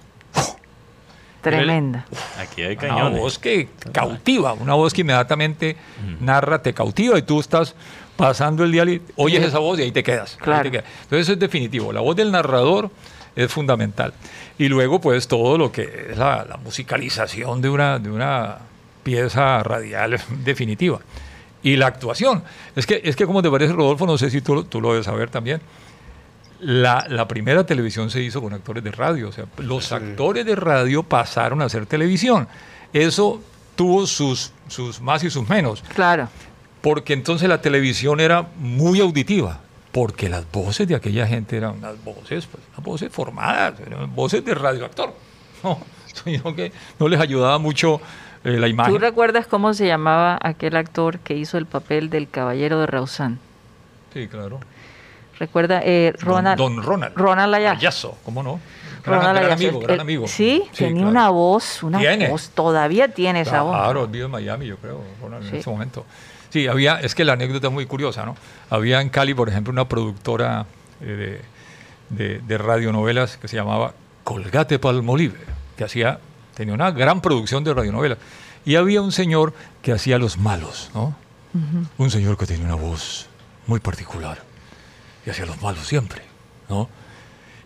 Tremenda. 1.42 2.06
Aquí 2.40 2.62
hay 2.62 2.74
una 2.74 2.88
cañones. 2.88 3.20
voz 3.20 3.40
que 3.40 3.70
cautiva, 3.92 4.54
una 4.54 4.76
voz 4.76 4.94
que 4.94 5.02
inmediatamente 5.02 5.76
narra, 6.20 6.62
te 6.62 6.72
cautiva 6.74 7.18
y 7.18 7.24
tú 7.24 7.40
estás 7.40 7.74
pasando 8.16 8.64
el 8.64 8.72
día 8.72 8.84
y 8.86 9.02
oyes 9.16 9.44
esa 9.44 9.58
voz 9.58 9.80
y 9.80 9.84
ahí 9.84 9.92
te 9.92 10.04
quedas. 10.04 10.34
ahí 10.36 10.44
Claro. 10.44 10.64
te 10.64 10.72
quedas. 10.72 10.86
Entonces 11.04 11.22
eso 11.22 11.34
es 11.34 11.40
definitivo, 11.40 11.92
la 11.92 12.02
voz 12.02 12.16
del 12.16 12.32
narrador 12.32 12.92
es 13.36 13.52
fundamental. 13.52 14.14
Y 14.60 14.68
luego 14.68 15.02
pues 15.02 15.28
todo 15.28 15.58
lo 15.58 15.72
que 15.72 16.10
es 16.12 16.18
la, 16.18 16.46
la 16.48 16.58
musicalización 16.58 17.60
de 17.60 17.70
una, 17.70 17.98
de 17.98 18.12
una 18.12 18.60
pieza 19.02 19.64
radial 19.64 20.20
definitiva. 20.44 21.00
Y 21.64 21.76
la 21.76 21.88
actuación. 21.88 22.44
Es 22.76 22.86
que, 22.86 23.02
es 23.04 23.16
que 23.16 23.26
como 23.26 23.42
te 23.42 23.50
parece, 23.50 23.74
Rodolfo, 23.74 24.06
no 24.06 24.18
sé 24.20 24.30
si 24.30 24.42
tú, 24.42 24.54
lo- 24.54 24.64
tú 24.66 24.80
lo 24.80 24.92
debes 24.92 25.06
saber 25.08 25.30
también, 25.32 25.60
la, 26.62 27.06
la 27.10 27.28
primera 27.28 27.66
televisión 27.66 28.10
se 28.10 28.22
hizo 28.22 28.42
con 28.42 28.54
actores 28.54 28.84
de 28.84 28.92
radio. 28.92 29.30
O 29.30 29.32
sea, 29.32 29.46
los 29.58 29.92
actores 29.92 30.46
de 30.46 30.56
radio 30.56 31.04
pasaron 31.04 31.62
a 31.62 31.66
hacer 31.66 31.86
televisión. 31.86 32.48
Eso 32.94 33.42
tuvo 33.76 34.06
sus, 34.06 34.52
sus 34.68 35.02
más 35.02 35.24
y 35.24 35.30
sus 35.30 35.48
menos. 35.50 35.84
Claro. 35.94 36.30
Porque 36.82 37.14
entonces 37.14 37.50
la 37.50 37.62
televisión 37.62 38.20
era 38.20 38.48
muy 38.58 39.00
auditiva. 39.00 39.60
Porque 39.92 40.30
las 40.30 40.50
voces 40.52 40.88
de 40.88 40.96
aquella 40.96 41.28
gente 41.28 41.58
eran 41.58 41.78
unas 41.78 42.02
voces, 42.04 42.46
pues, 42.46 42.64
unas 42.74 42.86
voces 42.86 43.12
formadas, 43.12 43.80
eran 43.86 44.16
voces 44.16 44.44
de 44.46 44.56
radioactor. 44.56 45.14
No, 45.64 45.78
sino 46.24 46.56
que 46.56 46.72
no 46.98 47.08
les 47.08 47.20
ayudaba 47.20 47.60
mucho 47.60 48.02
eh, 48.44 48.58
la 48.58 48.68
imagen. 48.68 48.96
¿Tú 48.96 49.00
recuerdas 49.00 49.46
cómo 49.46 49.76
se 49.76 49.86
llamaba 49.86 50.40
aquel 50.42 50.76
actor 50.76 51.20
que 51.20 51.36
hizo 51.36 51.60
el 51.60 51.68
papel 51.68 52.10
del 52.10 52.28
caballero 52.28 52.80
de 52.80 52.88
Rausán? 52.88 53.38
Sí, 54.12 54.28
claro. 54.28 54.60
Recuerda, 55.42 55.82
eh, 55.84 56.14
Don- 56.20 56.28
Ronald. 56.28 56.58
Don, 56.60 56.84
Ronald. 56.84 57.16
Ronald 57.18 57.56
Ayazo. 57.56 57.78
Ayazo, 57.80 58.18
¿cómo 58.24 58.44
no? 58.44 58.60
Gran, 59.04 59.20
Ronald 59.22 59.38
gran 59.40 59.52
Ayazo. 59.54 59.68
amigo, 59.70 59.80
gran 59.80 60.00
amigo. 60.00 60.28
Sí, 60.28 60.64
tenía 60.78 60.94
claro. 60.98 61.10
una 61.10 61.30
voz, 61.32 61.82
una 61.82 61.98
Tiene. 61.98 62.30
voz, 62.30 62.52
todavía 62.52 63.08
tiene 63.08 63.42
esa 63.42 63.64
voz. 63.64 63.76
Claro, 63.76 64.08
vive 64.08 64.26
en 64.26 64.32
Miami, 64.32 64.68
yo 64.68 64.78
creo, 64.78 65.02
Ronald, 65.20 65.46
en 65.46 65.50
Sí. 65.52 65.58
ese 65.58 65.70
momento. 65.72 66.06
Sí, 66.52 66.68
había, 66.68 67.00
es 67.00 67.16
que 67.16 67.26
la 67.26 67.34
anécdota 67.34 67.68
es 67.68 67.74
muy 67.74 67.88
curiosa, 67.88 68.24
¿no? 68.24 68.36
Había 68.70 69.02
en 69.02 69.10
Cali, 69.10 69.34
por 69.34 69.50
ejemplo, 69.50 69.72
una 69.74 69.86
productora 69.88 70.68
eh, 71.02 71.42
de, 72.12 72.26
de- 72.26 72.40
de 72.42 72.58
radionovelas 72.60 73.38
que 73.38 73.48
se 73.48 73.56
llamaba 73.56 73.96
Colgate 74.24 74.78
Palmolive, 74.78 75.40
que 75.76 75.84
hacía, 75.86 76.20
tenía 76.54 76.76
una 76.76 76.92
gran 76.92 77.20
producción 77.22 77.64
de 77.64 77.74
radionovelas. 77.74 78.20
Y 78.64 78.76
había 78.76 79.02
un 79.02 79.12
señor 79.12 79.54
que 79.82 79.92
hacía 79.92 80.20
los 80.20 80.38
malos, 80.38 80.92
¿no? 80.94 81.16
Un 81.98 82.12
señor 82.12 82.38
que 82.38 82.46
tenía 82.46 82.66
una 82.66 82.76
voz 82.76 83.26
muy 83.66 83.80
particular 83.80 84.44
y 85.26 85.30
hacía 85.30 85.46
los 85.46 85.62
malos 85.62 85.86
siempre, 85.86 86.22
¿no? 86.70 86.90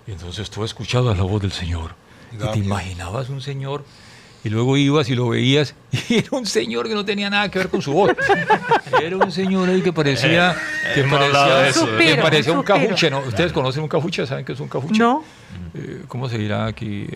Y 0.08 0.12
entonces 0.12 0.50
tú 0.50 0.64
escuchabas 0.64 1.18
la 1.18 1.24
voz 1.24 1.42
del 1.42 1.52
señor 1.52 1.96
y 2.32 2.38
te 2.38 2.60
imaginabas 2.60 3.30
un 3.30 3.42
señor 3.42 3.84
y 4.44 4.50
luego 4.50 4.78
ibas 4.78 5.10
y 5.10 5.16
lo 5.16 5.30
veías 5.30 5.74
y 6.10 6.20
era 6.20 6.30
un 6.32 6.46
señor 6.46 6.88
que 6.88 6.94
no 6.94 7.04
tenía 7.04 7.30
nada 7.30 7.50
que 7.50 7.58
ver 7.60 7.70
con 7.70 7.82
su 7.82 7.94
voz. 7.94 8.12
Era 9.02 9.18
un 9.18 9.32
señor 9.32 9.68
ahí 9.70 9.82
que 9.82 9.92
parecía 9.92 10.56
que 10.94 11.02
hemos 11.02 11.20
hablado 11.20 11.50
parecía, 11.50 12.16
que 12.16 12.22
parecía 12.22 12.54
un 12.54 12.60
suspiro. 12.60 12.82
cajuche, 12.86 13.10
¿no? 13.10 13.20
¿Ustedes 13.22 13.52
conocen 13.52 13.82
un 13.84 13.90
cajuche? 13.90 14.26
¿Saben 14.28 14.46
qué 14.46 14.54
es 14.54 14.60
un 14.60 14.68
cajuche? 14.70 15.00
No, 15.00 15.24
Eh, 15.74 16.04
¿Cómo 16.08 16.30
se 16.30 16.38
dirá 16.38 16.68
aquí? 16.68 17.08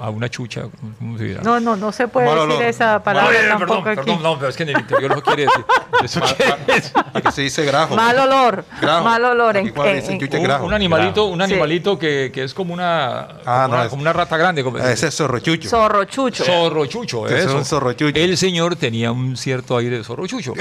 A 0.00 0.10
una 0.10 0.28
chucha, 0.28 0.62
¿cómo- 0.62 0.92
¿cómo 0.98 1.18
se 1.18 1.24
dirá? 1.24 1.42
no, 1.42 1.58
no, 1.60 1.76
no 1.76 1.90
se 1.92 2.06
puede 2.08 2.26
Mal 2.26 2.36
decir 2.36 2.50
olor. 2.52 2.62
esa 2.64 3.02
palabra 3.02 3.36
tampoco 3.48 3.82
perdón, 3.84 3.88
aquí. 3.88 3.96
perdón, 4.06 4.22
no, 4.22 4.38
pero 4.38 4.48
es 4.50 4.56
que 4.56 4.62
en 4.64 4.68
el 4.70 4.78
interior 4.78 5.14
no 5.16 5.22
quiere 5.22 5.42
decir. 5.42 5.64
Eso 6.02 6.20
quiere 6.20 6.56
decir- 6.66 6.92
Aquí 7.14 7.32
se 7.32 7.42
dice 7.42 7.64
grajo. 7.64 7.96
Mal 7.96 8.18
olor, 8.18 8.64
Grajo. 8.80 9.04
mal 9.04 9.24
olor. 9.24 9.56
En, 9.56 9.66
Aquí 9.66 9.74
cuando 9.74 9.92
en- 9.94 10.00
dicen 10.18 10.20
un, 10.38 10.42
grajo. 10.42 10.64
un 10.66 10.74
animalito, 10.74 11.24
un 11.24 11.38
Sí. 11.38 11.44
animalito 11.44 11.98
que, 11.98 12.30
que 12.32 12.44
es 12.44 12.54
como 12.54 12.72
una, 12.74 13.20
Ah, 13.44 13.62
como, 13.64 13.68
no, 13.68 13.74
una 13.74 13.82
es- 13.84 13.88
como 13.90 14.02
una 14.02 14.12
rata 14.12 14.36
grande. 14.36 14.62
Como, 14.62 14.78
Ese 14.78 15.08
es 15.08 15.14
zorrochucho. 15.16 15.68
zorrochucho. 15.68 16.44
zorrochucho, 16.44 17.26
Ese 17.26 17.38
es 17.38 17.44
eso. 17.46 17.56
un 17.56 17.64
zorrochucho. 17.64 18.18
El 18.18 18.36
señor 18.36 18.76
tenía 18.76 19.10
un 19.10 19.36
cierto 19.36 19.76
aire 19.78 19.98
de 19.98 20.04
zorrochucho. 20.04 20.52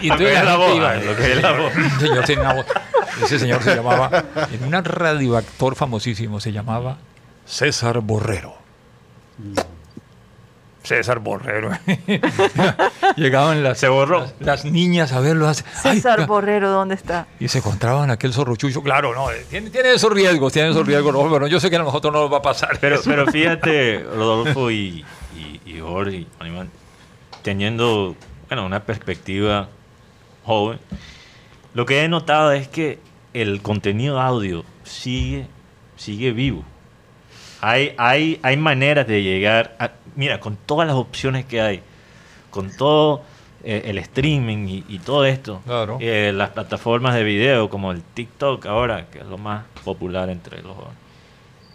y 0.00 0.08
Lo 0.08 0.16
que 0.16 0.32
entonces 0.32 0.38
es 0.38 0.44
la 0.44 0.50
gente 0.50 0.56
voz, 0.56 0.76
iba- 0.76 0.94
lo 0.94 1.16
que 1.16 1.32
es 1.32 1.42
la 1.42 1.52
voz. 1.52 1.72
El 1.76 1.90
señor 2.00 2.24
tenía 2.24 2.42
una 2.44 2.54
voz. 2.54 2.66
Ese 3.24 3.38
señor 3.38 3.62
se 3.62 3.74
llamaba, 3.76 4.24
en 4.50 4.64
un 4.74 4.84
radioactor 4.84 5.74
famosísimo, 5.74 6.40
se 6.40 6.52
llamaba 6.70 6.98
César 7.46 8.00
Borrero. 8.00 8.54
César 10.82 11.18
Borrero. 11.18 11.70
Llegaban 13.16 13.62
las, 13.62 13.78
Se 13.78 13.88
borró. 13.88 14.20
las, 14.20 14.34
las 14.40 14.64
niñas 14.64 15.12
a 15.12 15.20
verlo. 15.20 15.46
"Ay, 15.48 15.54
César 15.96 16.26
Borrero, 16.26 16.70
¿dónde 16.70 16.94
está? 16.94 17.26
y 17.38 17.48
se 17.48 17.58
encontraban 17.58 18.10
aquel 18.10 18.32
zorrochucho. 18.32 18.82
Claro, 18.82 19.14
no, 19.14 19.30
eh, 19.30 19.44
tiene, 19.50 19.70
tiene 19.70 19.92
esos 19.92 20.10
riesgos, 20.12 20.52
tiene 20.52 20.70
esos 20.70 20.86
riesgos. 20.86 21.12
no, 21.12 21.30
pero 21.30 21.46
yo 21.46 21.60
sé 21.60 21.68
que 21.70 21.76
a 21.76 21.80
nosotros 21.82 22.12
no 22.12 22.22
nos 22.22 22.32
va 22.32 22.38
a 22.38 22.42
pasar. 22.42 22.78
Pero, 22.80 22.96
eso. 22.96 23.04
pero 23.10 23.26
fíjate, 23.26 23.98
Rodolfo 24.14 24.70
y, 24.70 25.04
y, 25.36 25.60
y 25.66 25.80
Jorge, 25.80 26.26
teniendo 27.42 28.16
bueno, 28.48 28.64
una 28.66 28.80
perspectiva 28.84 29.68
joven, 30.44 30.78
lo 31.74 31.84
que 31.86 32.02
he 32.04 32.08
notado 32.08 32.52
es 32.52 32.68
que 32.68 32.98
el 33.34 33.60
contenido 33.62 34.18
audio 34.20 34.64
sigue, 34.82 35.46
sigue 36.00 36.32
vivo. 36.32 36.64
Hay, 37.60 37.94
hay, 37.98 38.40
hay 38.42 38.56
maneras 38.56 39.06
de 39.06 39.22
llegar 39.22 39.76
a, 39.78 39.90
mira, 40.16 40.40
con 40.40 40.56
todas 40.56 40.86
las 40.86 40.96
opciones 40.96 41.44
que 41.44 41.60
hay, 41.60 41.82
con 42.50 42.74
todo 42.74 43.22
eh, 43.62 43.82
el 43.84 43.98
streaming 43.98 44.66
y, 44.66 44.84
y 44.88 44.98
todo 45.00 45.26
esto, 45.26 45.60
Claro. 45.66 45.98
eh, 46.00 46.32
las 46.34 46.48
plataformas 46.50 47.14
de 47.14 47.22
video 47.22 47.68
como 47.68 47.92
el 47.92 48.02
TikTok 48.02 48.64
ahora, 48.64 49.08
que 49.10 49.18
es 49.18 49.26
lo 49.26 49.36
más 49.36 49.64
popular 49.84 50.30
entre 50.30 50.62
los 50.62 50.74
jóvenes 50.74 50.96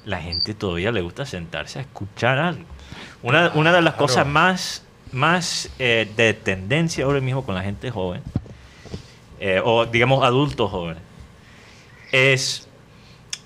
la 0.05 0.19
gente 0.21 0.53
todavía 0.53 0.91
le 0.91 1.01
gusta 1.01 1.25
sentarse 1.25 1.79
a 1.79 1.81
escuchar 1.81 2.37
algo. 2.37 2.63
Una, 3.23 3.51
una 3.55 3.71
de 3.73 3.81
las 3.81 3.93
Claro. 3.95 4.05
cosas 4.07 4.27
más, 4.27 4.83
más 5.11 5.71
eh, 5.79 6.07
de 6.15 6.35
tendencia 6.35 7.05
ahora 7.05 7.21
mismo 7.21 7.43
con 7.43 7.55
la 7.55 7.63
gente 7.63 7.89
joven, 7.89 8.21
o 9.63 9.85
digamos 9.87 10.23
adultos 10.23 10.69
jóvenes, 10.69 11.01
es 12.11 12.67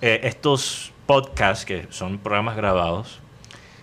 eh, 0.01 0.22
estos 0.24 0.91
podcasts 1.06 1.65
que 1.65 1.88
son 1.89 2.18
programas 2.20 2.56
grabados 2.56 3.20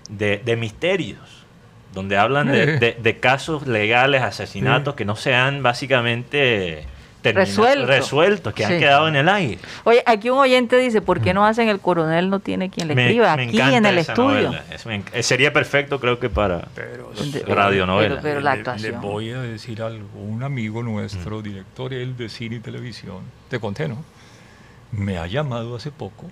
de, 0.09 0.39
de 0.45 0.57
misterios, 0.57 1.45
donde 1.93 2.17
hablan 2.17 2.49
de, 2.53 2.79
de- 2.79 2.97
de 3.01 3.19
casos 3.21 3.67
legales, 3.67 4.23
asesinatos 4.23 4.95
que 4.95 5.05
no 5.05 5.17
se 5.17 5.35
han 5.35 5.63
básicamente 5.63 6.85
Resuelto. 7.25 7.87
resueltos, 7.87 8.55
que 8.55 8.65
han 8.65 8.79
quedado 8.79 9.09
en 9.09 9.17
el 9.17 9.29
aire. 9.29 9.59
Oye, 9.83 10.01
aquí 10.07 10.31
un 10.31 10.39
oyente 10.39 10.77
dice, 10.79 11.01
¿por 11.03 11.21
qué 11.21 11.35
no 11.35 11.45
hacen 11.45 11.69
el 11.69 11.81
coronel 11.81 12.31
no 12.31 12.39
tiene 12.39 12.71
quien 12.71 12.87
le 12.87 12.95
escriba? 12.95 13.35
me 13.37 13.45
aquí 13.49 13.61
en 13.61 13.85
el 13.85 13.99
estudio. 13.99 14.43
novela. 14.51 14.65
Es- 14.71 14.87
me 14.87 15.03
eh, 15.13 15.23
sería 15.25 15.53
perfecto, 15.53 15.99
creo 15.99 16.21
que 16.21 16.31
para 16.31 16.69
Pero, 16.77 17.11
radionovela. 17.49 18.09
pero- 18.11 18.23
pero 18.23 18.41
la 18.41 18.55
Le- 18.55 18.61
actuación. 18.61 18.93
Le 18.93 18.99
voy 18.99 19.31
a 19.31 19.41
decir 19.41 19.83
algo. 19.83 20.07
Un 20.21 20.45
amigo 20.45 20.83
Mm. 20.83 20.87
nuestro, 20.87 21.43
director 21.43 21.93
él 21.93 22.17
de 22.17 22.29
cine 22.29 22.57
y 22.57 22.61
televisión, 22.61 23.23
te 23.49 23.59
conté, 23.59 23.89
¿no? 23.89 24.05
Me 24.93 25.19
ha 25.19 25.27
llamado 25.27 25.77
hace 25.77 25.91
poco 25.91 26.27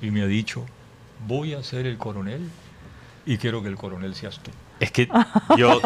y 0.00 0.10
me 0.10 0.22
ha 0.22 0.26
dicho, 0.26 0.64
voy 1.26 1.54
a 1.54 1.62
ser 1.62 1.86
el 1.86 1.96
coronel 1.98 2.48
y 3.26 3.38
quiero 3.38 3.62
que 3.62 3.68
el 3.68 3.76
coronel 3.76 4.14
seas 4.14 4.38
tú. 4.40 4.50
Es 4.80 4.90
que 4.90 5.08
yo, 5.56 5.80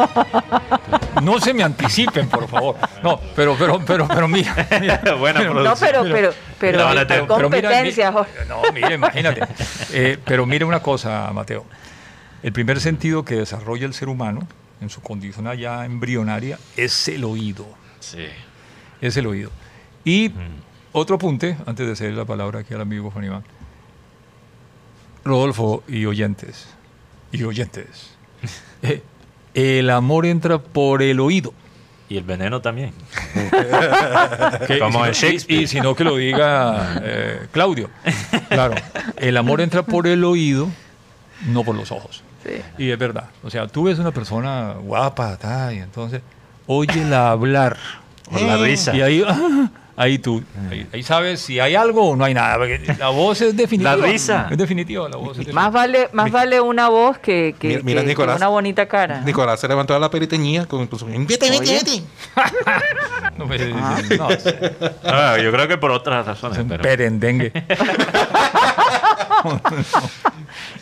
No 1.21 1.39
se 1.39 1.53
me 1.53 1.63
anticipen, 1.63 2.27
por 2.27 2.47
favor. 2.47 2.75
No, 3.03 3.19
pero, 3.35 3.55
pero, 3.57 3.79
pero, 3.85 4.07
pero 4.07 4.27
mira. 4.27 4.67
mira. 4.81 5.13
buena 5.19 5.39
Pero- 5.39 5.53
No, 5.63 5.75
pero, 5.79 6.03
pero, 6.03 6.33
pero, 6.59 6.87
hay 6.87 7.05
pero 7.05 7.49
mira, 7.49 8.11
Jorge. 8.11 8.31
No, 8.47 8.61
mire, 8.73 8.95
imagínate. 8.95 9.41
Eh, 9.93 10.17
pero 10.23 10.45
mire 10.45 10.65
una 10.65 10.81
cosa, 10.81 11.31
Mateo. 11.33 11.65
El 12.43 12.51
primer 12.53 12.79
sentido 12.79 13.23
que 13.25 13.35
desarrolla 13.35 13.85
el 13.85 13.93
ser 13.93 14.07
humano 14.09 14.47
en 14.81 14.89
su 14.89 15.01
condición 15.01 15.47
allá 15.47 15.83
embrionaria 15.85 16.57
es 16.77 17.07
el 17.07 17.23
oído. 17.23 17.65
sí. 17.99 18.25
Es 19.01 19.15
el 19.15 19.27
oído. 19.27 19.49
Y 20.03 20.31
otro 20.91 21.15
apunte, 21.17 21.57
antes 21.65 21.87
de 21.87 21.95
ceder 21.95 22.13
la 22.13 22.25
palabra 22.25 22.59
aquí 22.59 22.73
al 22.73 22.81
amigo 22.81 23.11
Juan 23.11 23.25
Iván. 23.25 23.43
Rodolfo 25.25 25.83
y 25.87 26.05
oyentes, 26.05 26.67
y 27.31 27.43
oyentes. 27.43 28.11
eh, 28.81 29.03
el 29.53 29.89
amor 29.89 30.25
entra 30.25 30.59
por 30.59 31.01
el 31.03 31.19
oído. 31.19 31.53
y 32.07 32.17
el 32.17 32.23
veneno 32.23 32.61
también. 32.61 32.93
Que- 34.67 34.79
Como 34.79 35.05
y 35.07 35.13
si 35.13 35.25
no- 35.25 35.31
y- 35.31 35.31
Shakespeare. 35.31 35.61
Y, 35.61 35.67
si 35.67 35.81
no, 35.81 35.95
que 35.95 36.03
lo 36.03 36.15
diga 36.17 36.99
eh, 37.03 37.47
Claudio. 37.51 37.89
Claro, 38.49 38.75
el 39.17 39.37
amor 39.37 39.61
entra 39.61 39.83
por 39.83 40.07
el 40.07 40.23
oído, 40.23 40.67
no 41.47 41.63
por 41.63 41.75
los 41.75 41.91
ojos. 41.91 42.23
Sí. 42.43 42.61
Y 42.77 42.89
es 42.89 42.97
verdad. 42.97 43.25
O 43.43 43.49
sea, 43.49 43.67
tú 43.67 43.83
ves 43.83 43.99
una 43.99 44.11
persona 44.11 44.73
guapa, 44.81 45.37
ta, 45.37 45.73
y 45.73 45.77
entonces, 45.79 46.21
óyela 46.67 47.31
hablar. 47.31 47.77
Por 48.31 48.41
la 48.41 48.57
risa. 48.57 48.95
Y 48.95 49.01
ahí, 49.01 49.23
ah, 49.27 49.69
ahí 49.99 50.17
tú, 50.17 50.41
ahí, 50.71 50.87
ahí 50.93 51.03
sabes 51.03 51.41
si 51.41 51.59
hay 51.59 51.75
algo 51.75 52.09
o 52.11 52.15
no 52.15 52.23
hay 52.25 52.33
nada. 52.33 52.57
porque 52.57 52.81
la 52.97 53.09
voz 53.09 53.41
es 53.41 53.55
definitiva. 53.55 53.95
La 53.97 54.05
risa. 54.07 54.47
Es 54.49 54.57
definitiva, 54.57 55.07
la 55.09 55.17
voz 55.17 55.31
es 55.31 55.37
definitiva. 55.39 55.61
Más 55.61 55.71
vale, 55.73 56.09
más 56.13 56.31
vale 56.31 56.61
una 56.61 56.87
voz 56.89 57.17
que, 57.19 57.53
que, 57.59 57.67
Mira- 57.67 57.81
mira, 57.83 57.99
que- 58.01 58.05
que 58.05 58.11
Nicolás. 58.13 58.37
una 58.37 58.47
bonita 58.47 58.87
cara. 58.87 59.21
Nicolás 59.21 59.59
se 59.59 59.67
levantó 59.67 59.93
de 59.93 59.99
la 59.99 60.09
periteñía 60.09 60.65
con 60.65 60.87
con 60.87 60.97
su... 60.97 61.05
Vete, 61.05 61.49
vete, 61.49 61.73
vete. 61.73 62.03
No, 63.37 63.45
pues, 63.47 63.61
Ah. 63.75 64.01
no, 64.17 64.29
es 64.31 64.43
Ah, 65.03 65.37
yo 65.41 65.51
creo 65.51 65.67
que 65.67 65.77
por 65.77 65.91
otras 65.91 66.25
razones. 66.25 66.57
un 66.59 66.67
pero- 66.69 66.81
perendengue. 66.83 67.51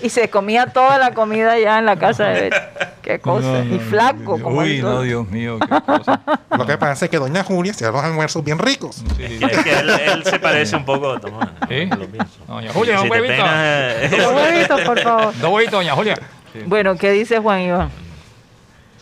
Y 0.02 0.10
se 0.10 0.30
comía 0.30 0.68
toda 0.68 0.98
la 0.98 1.14
comida 1.14 1.58
ya 1.60 1.78
en 1.80 1.86
la 1.86 1.98
casa 1.98 2.26
de 2.26 2.42
Betty. 2.44 2.56
Qué 3.02 3.20
cosa. 3.20 3.48
No, 3.48 3.64
no, 3.66 3.76
y 3.76 3.80
flaco. 3.80 4.38
no, 4.38 4.44
como 4.44 4.60
Uy, 4.60 4.82
no. 4.82 5.02
Dios 5.02 5.28
mío, 5.30 5.60
qué 5.60 5.82
cosa. 5.86 6.22
Lo 6.58 6.66
que 6.66 6.78
pasa 6.78 7.06
es 7.06 7.12
que 7.12 7.18
doña 7.20 7.44
Julia 7.44 7.74
se 7.74 7.86
da 7.86 7.92
los 7.92 8.04
almuerzos 8.04 8.44
bien 8.44 8.58
ricos. 8.60 9.04
Sí. 9.16 9.24
Es 9.42 9.64
que 9.64 9.80
él, 9.80 9.90
él 9.90 10.24
se 10.24 10.40
parece 10.40 10.76
un 10.76 10.86
poco 10.86 11.12
a 11.14 11.20
Tomás. 11.20 11.50
¿Sí? 11.68 11.86
Lo 11.86 12.08
pienso. 12.08 12.40
Doña 12.48 12.72
Julia, 12.74 12.98
Si 13.00 13.04
un 13.06 13.12
huevito. 13.12 13.34
peinas, 13.34 14.14
Un 14.30 14.36
huevito, 14.36 14.78
por 14.86 15.00
favor. 15.02 15.38
Dos 15.40 15.52
huevitos, 15.52 15.74
doña 15.74 15.94
Julia. 15.96 16.16
Sí. 16.54 16.60
Bueno, 16.66 16.96
¿qué 16.98 17.12
dice 17.12 17.40
Juan 17.40 17.62
Iván? 17.62 17.90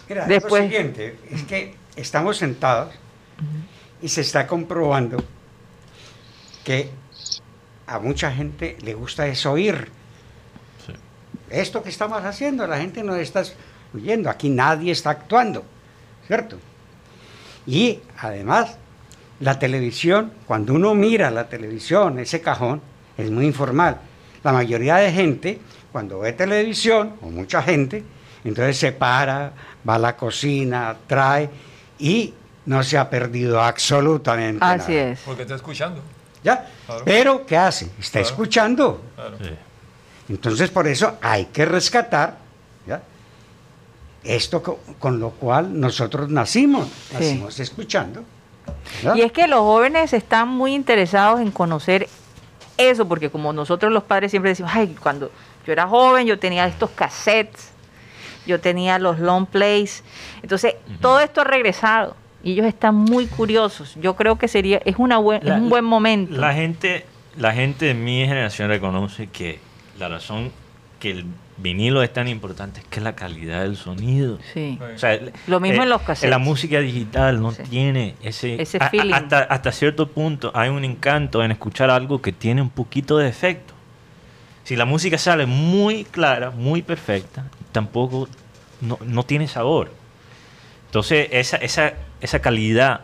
Mira, 0.07 0.25
Después- 0.25 0.63
Lo 0.63 0.69
siguiente 0.69 1.17
es 1.31 1.43
que 1.43 1.75
estamos 1.95 2.37
sentados 2.37 2.93
y 4.01 4.07
se 4.09 4.21
está 4.21 4.45
comprobando 4.47 5.17
que 6.63 6.89
a 7.87 7.99
mucha 7.99 8.31
gente 8.31 8.77
le 8.81 8.93
gusta 8.93 9.27
es 9.27 9.45
oír. 9.45 9.89
Sí. 10.85 10.93
Esto 11.49 11.83
que 11.83 11.89
estamos 11.89 12.23
haciendo, 12.23 12.65
la 12.67 12.77
gente 12.77 13.03
no 13.03 13.15
está 13.15 13.43
oyendo, 13.93 14.29
aquí 14.29 14.49
nadie 14.49 14.91
está 14.91 15.11
actuando, 15.11 15.63
¿cierto? 16.27 16.57
Y 17.67 17.99
además, 18.19 18.77
la 19.39 19.59
televisión, 19.59 20.31
cuando 20.45 20.73
uno 20.73 20.95
mira 20.95 21.29
la 21.31 21.47
televisión, 21.49 22.19
ese 22.19 22.41
cajón, 22.41 22.81
es 23.17 23.29
muy 23.31 23.45
informal. 23.45 23.97
La 24.43 24.51
mayoría 24.53 24.95
de 24.97 25.11
gente, 25.11 25.59
cuando 25.91 26.19
ve 26.19 26.33
televisión, 26.33 27.13
o 27.21 27.29
mucha 27.29 27.61
gente, 27.61 28.03
entonces 28.43 28.77
se 28.77 28.91
para, 28.91 29.51
va 29.87 29.95
a 29.95 29.99
la 29.99 30.15
cocina, 30.15 30.95
trae 31.07 31.49
y 31.99 32.33
no 32.65 32.83
se 32.83 32.97
ha 32.97 33.09
perdido 33.09 33.61
absolutamente 33.61 34.63
Así 34.63 34.93
nada. 34.93 35.03
es. 35.11 35.19
Porque 35.21 35.41
está 35.43 35.55
escuchando. 35.55 36.01
¿Ya? 36.43 36.67
Claro. 36.85 37.01
Pero, 37.05 37.45
¿qué 37.45 37.57
hace? 37.57 37.85
Está 37.99 38.19
Claro. 38.19 38.27
escuchando. 38.27 39.01
Claro. 39.15 39.37
Sí. 39.41 39.49
Entonces, 40.29 40.69
por 40.69 40.87
eso 40.87 41.17
hay 41.21 41.45
que 41.45 41.65
rescatar 41.65 42.37
¿ya? 42.87 43.01
esto 44.23 44.61
co- 44.63 44.79
con, 44.99 45.19
lo 45.19 45.31
cual 45.31 45.79
nosotros 45.79 46.29
nacimos, 46.29 46.87
Sí. 46.87 47.13
nacimos 47.13 47.59
escuchando. 47.59 48.23
Y 49.15 49.21
es 49.21 49.31
que 49.31 49.47
los 49.47 49.59
jóvenes 49.59 50.13
están 50.13 50.47
muy 50.49 50.73
interesados 50.73 51.39
en 51.41 51.51
conocer 51.51 52.07
eso, 52.77 53.07
porque 53.07 53.29
como 53.29 53.53
nosotros 53.53 53.91
los 53.91 54.03
padres 54.03 54.31
siempre 54.31 54.49
decimos, 54.49 54.71
ay, 54.73 54.95
cuando 55.01 55.31
yo 55.65 55.73
era 55.73 55.87
joven 55.87 56.27
yo 56.27 56.39
tenía 56.39 56.65
estos 56.67 56.89
cassettes, 56.91 57.71
yo 58.45 58.59
tenía 58.59 58.99
los 58.99 59.19
long 59.19 59.45
plays, 59.45 60.03
entonces 60.43 60.75
todo 61.01 61.19
esto 61.19 61.41
ha 61.41 61.45
regresado 61.45 62.15
y 62.43 62.51
ellos 62.53 62.65
están 62.67 62.93
muy 62.95 63.25
curiosos. 63.27 63.95
Yo 63.99 64.15
creo 64.15 64.37
que 64.37 64.47
sería 64.47 64.79
es 64.85 64.95
una 64.97 65.17
buen, 65.17 65.41
es 65.41 65.47
La- 65.49 65.55
un 65.55 65.69
buen 65.69 65.83
momento. 65.85 66.35
La 66.39 66.53
gente, 66.53 67.05
la 67.37 67.53
gente 67.53 67.85
de 67.85 67.93
mi 67.95 68.25
generación 68.25 68.69
reconoce 68.69 69.27
que 69.27 69.59
la 69.97 70.09
razón 70.09 70.51
que 70.99 71.11
el 71.11 71.25
vinilo 71.57 72.03
es 72.03 72.11
tan 72.11 72.27
importante 72.27 72.81
es 72.81 72.85
que 72.87 72.99
la 72.99 73.15
calidad 73.15 73.61
del 73.61 73.77
sonido. 73.77 74.39
sí. 74.53 74.77
O 74.95 74.97
sea, 74.97 75.13
el- 75.13 75.31
Lo 75.47 75.59
mismo 75.59 75.81
eh, 75.81 75.83
en 75.83 75.89
los 75.89 76.01
cassettes. 76.01 76.29
La 76.29 76.37
música 76.37 76.79
digital 76.79 77.41
no 77.41 77.51
Sí. 77.51 77.63
tiene 77.63 78.15
ese, 78.21 78.61
Ese 78.61 78.77
a- 78.81 78.89
feeling. 78.89 79.13
hasta, 79.13 79.39
hasta 79.43 79.71
cierto 79.71 80.07
punto 80.07 80.51
hay 80.53 80.69
un 80.69 80.83
encanto 80.83 81.43
en 81.43 81.51
escuchar 81.51 81.89
algo 81.89 82.21
que 82.21 82.31
tiene 82.33 82.61
un 82.61 82.69
poquito 82.69 83.17
de 83.17 83.29
efecto. 83.29 83.73
Si 84.63 84.75
la 84.75 84.85
música 84.85 85.17
sale 85.17 85.45
muy 85.45 86.03
clara, 86.05 86.49
muy 86.51 86.81
perfecta, 86.81 87.45
tampoco 87.71 88.27
no, 88.81 88.97
no 89.05 89.23
tiene 89.23 89.47
sabor. 89.47 89.91
Entonces, 90.87 91.27
esa, 91.31 91.57
esa, 91.57 91.93
esa 92.21 92.39
calidad 92.39 93.01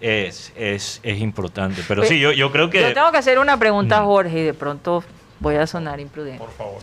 Eh, 0.00 0.26
es, 0.28 0.52
es, 0.56 1.00
es 1.02 1.20
importante. 1.20 1.82
Pero 1.88 2.02
Pe- 2.02 2.08
sí, 2.08 2.18
yo, 2.20 2.32
yo 2.32 2.50
creo 2.52 2.68
que... 2.68 2.80
Yo 2.82 2.92
tengo 2.92 3.10
que 3.12 3.18
hacer 3.18 3.38
una 3.38 3.56
pregunta 3.58 3.98
a 3.98 4.02
Mm. 4.02 4.06
Jorge 4.06 4.38
y 4.40 4.42
de 4.42 4.54
pronto 4.54 5.02
voy 5.44 5.54
a 5.56 5.66
sonar 5.68 6.00
imprudente. 6.00 6.38
por 6.38 6.50
favor. 6.52 6.82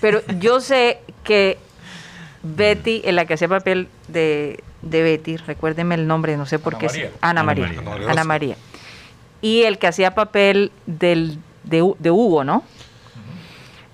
Pero 0.00 0.20
yo 0.38 0.60
sé 0.60 1.00
que 1.24 1.58
Betty, 2.42 3.02
en 3.04 3.16
la 3.16 3.24
que 3.24 3.34
hacía 3.34 3.48
papel 3.48 3.88
de, 4.08 4.62
de 4.82 5.02
Betty, 5.02 5.36
recuérdeme 5.38 5.94
el 5.96 6.06
nombre, 6.06 6.36
no 6.36 6.46
sé 6.46 6.58
por 6.58 6.74
Ana 6.74 6.80
qué. 6.80 6.86
María. 6.86 7.04
se- 7.08 7.12
Ana 7.20 7.40
Ana 7.40 7.42
María. 7.42 7.66
María. 7.66 7.94
Ana 8.04 8.10
Ana 8.12 8.24
María. 8.24 8.56
Y 9.40 9.62
el 9.62 9.78
que 9.78 9.86
hacía 9.86 10.14
papel 10.14 10.70
del, 10.86 11.38
de 11.64 12.10
Hugo, 12.10 12.44
¿no? 12.44 12.62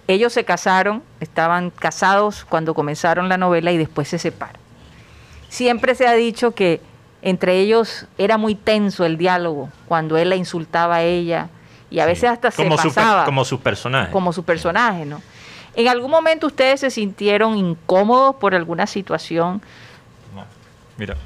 Ellos 0.09 0.33
se 0.33 0.45
casaron, 0.45 1.03
estaban 1.21 1.71
casados 1.71 2.45
cuando 2.45 2.75
comenzaron 2.75 3.29
la 3.29 3.37
novela 3.37 3.71
y 3.71 3.79
después 3.79 4.09
se 4.09 4.19
separan. 4.19 4.57
Siempre 5.49 5.95
se 5.95 6.07
ha 6.09 6.13
dicho 6.15 6.53
que 6.53 6.81
entre 7.23 7.59
ellos 7.61 8.07
era 8.19 8.37
muy 8.39 8.55
tenso 8.57 9.05
el 9.05 9.17
diálogo, 9.17 9.69
cuando 9.87 10.17
él 10.19 10.31
la 10.31 10.37
insultaba 10.37 10.97
a 10.97 11.03
ella 11.03 11.49
y 11.91 11.99
a 12.01 12.07
veces 12.07 12.31
hasta 12.31 12.51
se 12.51 12.63
como 12.63 12.77
su, 12.77 12.85
per- 12.85 12.95
pasaba 12.95 13.25
como 13.25 13.45
sus 13.45 13.61
personajes. 13.61 14.13
como 14.13 14.33
su 14.33 14.45
personaje, 14.45 15.05
¿no? 15.05 15.21
¿En 15.75 15.89
algún 15.89 16.11
momento 16.11 16.47
ustedes 16.49 16.81
se 16.81 16.91
sintieron 16.91 17.57
incómodos 17.57 18.37
por 18.37 18.55
alguna 18.55 18.87
situación? 18.87 19.61
No. 20.35 20.45
Mira, 20.97 21.17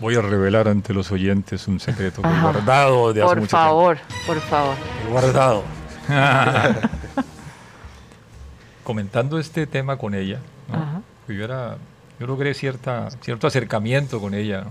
voy 0.00 0.14
a 0.16 0.20
revelar 0.22 0.68
ante 0.68 0.92
los 0.94 1.10
oyentes 1.12 1.66
un 1.68 1.78
secreto 1.80 2.20
Ajá. 2.24 2.42
guardado 2.42 3.12
de 3.12 3.20
hace 3.22 3.28
Por 3.28 3.40
mucho 3.40 3.50
favor, 3.56 3.98
por 4.26 4.40
favor. 4.40 4.74
tiempo. 4.76 5.02
He 5.06 5.10
guardado. 5.10 5.64
Comentando 8.84 9.38
este 9.38 9.66
tema 9.66 9.96
con 9.98 10.14
ella, 10.14 10.38
yo, 11.28 11.44
era, 11.44 11.76
yo 12.18 12.26
logré 12.26 12.54
cierta, 12.54 13.10
cierto 13.20 13.46
acercamiento 13.46 14.18
con 14.20 14.32
ella, 14.34 14.62
¿no? 14.62 14.70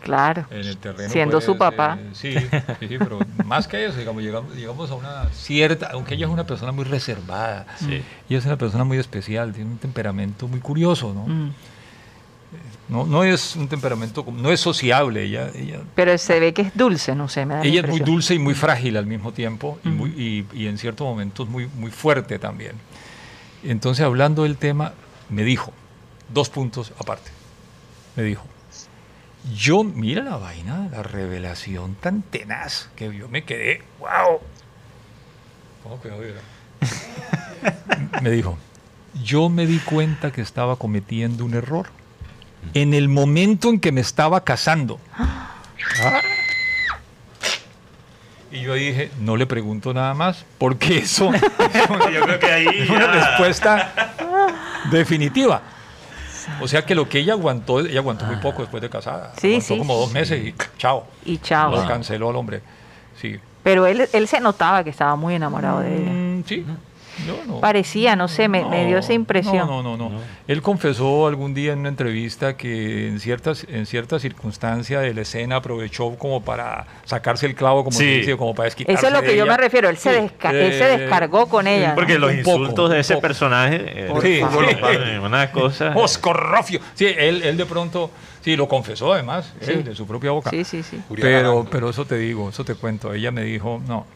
Claro. 0.00 0.46
en 0.50 0.58
el 0.66 0.76
terreno. 0.78 1.10
Siendo 1.10 1.32
pues, 1.36 1.44
su 1.44 1.58
papá. 1.58 1.98
eh, 2.00 2.10
sí, 2.14 2.34
sí, 2.80 2.88
sí, 2.88 2.96
pero 2.98 3.18
más 3.44 3.68
que 3.68 3.84
eso, 3.86 3.98
digamos, 3.98 4.22
llegamos, 4.22 4.54
llegamos 4.54 4.90
a 4.90 4.94
una 4.94 5.28
cierta, 5.32 5.90
aunque 5.92 6.14
ella 6.14 6.26
es 6.26 6.32
una 6.32 6.46
persona 6.46 6.72
muy 6.72 6.84
reservada, 6.84 7.66
Sí. 7.78 8.02
ella 8.28 8.38
es 8.38 8.44
una 8.46 8.56
persona 8.56 8.84
muy 8.84 8.98
especial, 8.98 9.52
tiene 9.52 9.70
un 9.70 9.78
temperamento 9.78 10.48
muy 10.48 10.60
curioso, 10.60 11.12
¿no? 11.14 11.26
Mm. 11.26 11.52
No, 12.88 13.06
no 13.06 13.22
es 13.22 13.54
un 13.54 13.68
temperamento, 13.68 14.24
como- 14.24 14.40
no 14.42 14.50
es 14.50 14.58
sociable, 14.58 15.22
ella, 15.22 15.50
ella, 15.54 15.78
Pero 15.94 16.18
se 16.18 16.40
ve 16.40 16.52
que 16.52 16.62
es 16.62 16.76
dulce, 16.76 17.14
no 17.14 17.28
sé, 17.28 17.46
me 17.46 17.54
da 17.54 17.60
la 17.60 17.66
ella 17.66 17.82
es 17.82 17.88
muy 17.88 18.00
dulce 18.00 18.34
y 18.34 18.40
muy 18.40 18.54
frágil 18.54 18.96
al 18.96 19.06
mismo 19.06 19.32
tiempo 19.32 19.78
y, 19.84 19.88
muy, 19.90 20.10
y, 20.10 20.46
y 20.52 20.66
en 20.66 20.76
ciertos 20.76 21.06
momentos 21.06 21.48
muy, 21.48 21.68
muy 21.68 21.92
fuerte 21.92 22.40
también. 22.40 22.72
Entonces, 23.62 24.04
hablando 24.04 24.42
del 24.42 24.56
tema, 24.56 24.94
me 25.28 25.44
dijo, 25.44 25.72
dos 26.34 26.48
puntos 26.50 26.92
aparte, 26.98 27.30
me 28.16 28.24
dijo, 28.24 28.44
yo, 29.54 29.84
mira 29.84 30.22
la 30.22 30.36
vaina, 30.36 30.88
la 30.90 31.02
revelación 31.02 31.94
tan 31.94 32.22
tenaz 32.22 32.88
que 32.96 33.14
yo 33.16 33.28
me 33.28 33.44
quedé, 33.44 33.82
wow. 33.98 34.40
¿Cómo 35.82 36.00
quedó, 36.00 36.18
me 38.22 38.30
dijo, 38.30 38.58
yo 39.22 39.48
me 39.48 39.66
di 39.66 39.78
cuenta 39.78 40.30
que 40.30 40.40
estaba 40.40 40.76
cometiendo 40.76 41.44
un 41.44 41.54
error 41.54 41.88
en 42.74 42.94
el 42.94 43.08
momento 43.08 43.70
en 43.70 43.80
que 43.80 43.92
me 43.92 44.00
estaba 44.00 44.44
casando. 44.44 45.00
Y 48.52 48.62
yo 48.62 48.74
dije, 48.74 49.10
no 49.20 49.36
le 49.36 49.46
pregunto 49.46 49.94
nada 49.94 50.12
más, 50.14 50.44
porque 50.58 50.98
eso 50.98 51.30
Yo 52.12 52.20
creo 52.22 52.38
que 52.38 52.52
ahí 52.52 52.66
es 52.80 52.90
una 52.90 53.06
respuesta 53.06 54.14
definitiva. 54.90 55.62
O 56.60 56.68
sea 56.68 56.84
que 56.84 56.94
lo 56.94 57.08
que 57.08 57.18
ella 57.18 57.32
aguantó, 57.34 57.80
ella 57.80 58.00
aguantó 58.00 58.24
muy 58.24 58.36
poco 58.36 58.62
después 58.62 58.80
de 58.82 58.90
casada. 58.90 59.32
Sí, 59.40 59.48
aguantó 59.48 59.74
sí. 59.74 59.78
como 59.78 59.96
dos 59.96 60.12
meses 60.12 60.44
y 60.44 60.54
chao. 60.78 61.06
Y 61.24 61.38
chao. 61.38 61.70
Lo 61.70 61.86
canceló 61.86 62.30
al 62.30 62.36
hombre. 62.36 62.62
Sí. 63.20 63.38
Pero 63.62 63.86
él, 63.86 64.08
él 64.12 64.28
se 64.28 64.40
notaba 64.40 64.82
que 64.84 64.90
estaba 64.90 65.16
muy 65.16 65.34
enamorado 65.34 65.80
de 65.80 65.96
ella. 65.96 66.10
Mm, 66.10 66.44
sí. 66.46 66.64
No. 67.26 67.60
Parecía, 67.60 68.16
no 68.16 68.28
sé, 68.28 68.48
me, 68.48 68.64
me 68.64 68.86
dio 68.86 68.98
esa 68.98 69.08
No, 69.10 69.14
impresión. 69.14 69.66
No, 69.68 69.82
no, 69.82 69.96
no. 69.96 70.10
Él 70.48 70.62
confesó 70.62 71.26
algún 71.26 71.54
día 71.54 71.72
en 71.72 71.80
una 71.80 71.88
entrevista 71.90 72.56
que 72.56 73.08
en 73.08 73.20
ciertas, 73.20 73.66
en 73.68 73.86
ciertas 73.86 74.22
circunstancias 74.22 75.02
de 75.02 75.14
la 75.14 75.20
escena 75.22 75.56
aprovechó 75.56 76.16
como 76.16 76.42
para 76.42 76.86
sacarse 77.04 77.46
el 77.46 77.54
clavo, 77.54 77.84
como 77.84 77.96
Sí. 77.96 78.04
se 78.04 78.10
dice, 78.18 78.36
como 78.36 78.54
para 78.54 78.64
desquitarse 78.66 78.98
Eso 78.98 79.06
es 79.08 79.12
lo 79.12 79.20
que 79.22 79.36
yo 79.36 79.44
ella. 79.44 79.52
me 79.52 79.56
refiero, 79.58 79.88
él 79.88 79.96
se, 79.96 80.10
desca- 80.22 80.52
él 80.54 80.72
se 80.72 80.94
Eh, 80.94 80.98
descargó 80.98 81.46
con 81.46 81.66
ella. 81.66 81.90
¿no? 81.90 81.94
Porque 81.94 82.18
los 82.18 82.30
poco, 82.32 82.38
insultos 82.58 82.90
de 82.90 83.00
ese 83.00 83.14
poco. 83.14 83.22
personaje. 83.22 83.76
eh, 83.86 84.08
Sí, 84.22 84.40
Una 85.22 85.50
cosa. 85.52 85.92
Oscorrofio. 85.96 86.80
Sí, 86.94 87.06
él, 87.06 87.42
él 87.42 87.56
de 87.56 87.66
pronto, 87.66 88.10
sí, 88.42 88.56
lo 88.56 88.68
confesó 88.68 89.12
además, 89.12 89.52
Sí. 89.60 89.72
él, 89.72 89.84
de 89.84 89.94
su 89.94 90.06
propia 90.06 90.30
boca. 90.32 90.50
Sí, 90.50 90.64
sí, 90.64 90.82
sí. 90.82 91.00
Pero, 91.20 91.66
pero 91.70 91.90
eso 91.90 92.04
te 92.04 92.16
digo, 92.18 92.48
eso 92.48 92.64
te 92.64 92.74
cuento. 92.74 93.12
Ella 93.12 93.30
me 93.30 93.42
dijo, 93.44 93.80
no. 93.86 94.06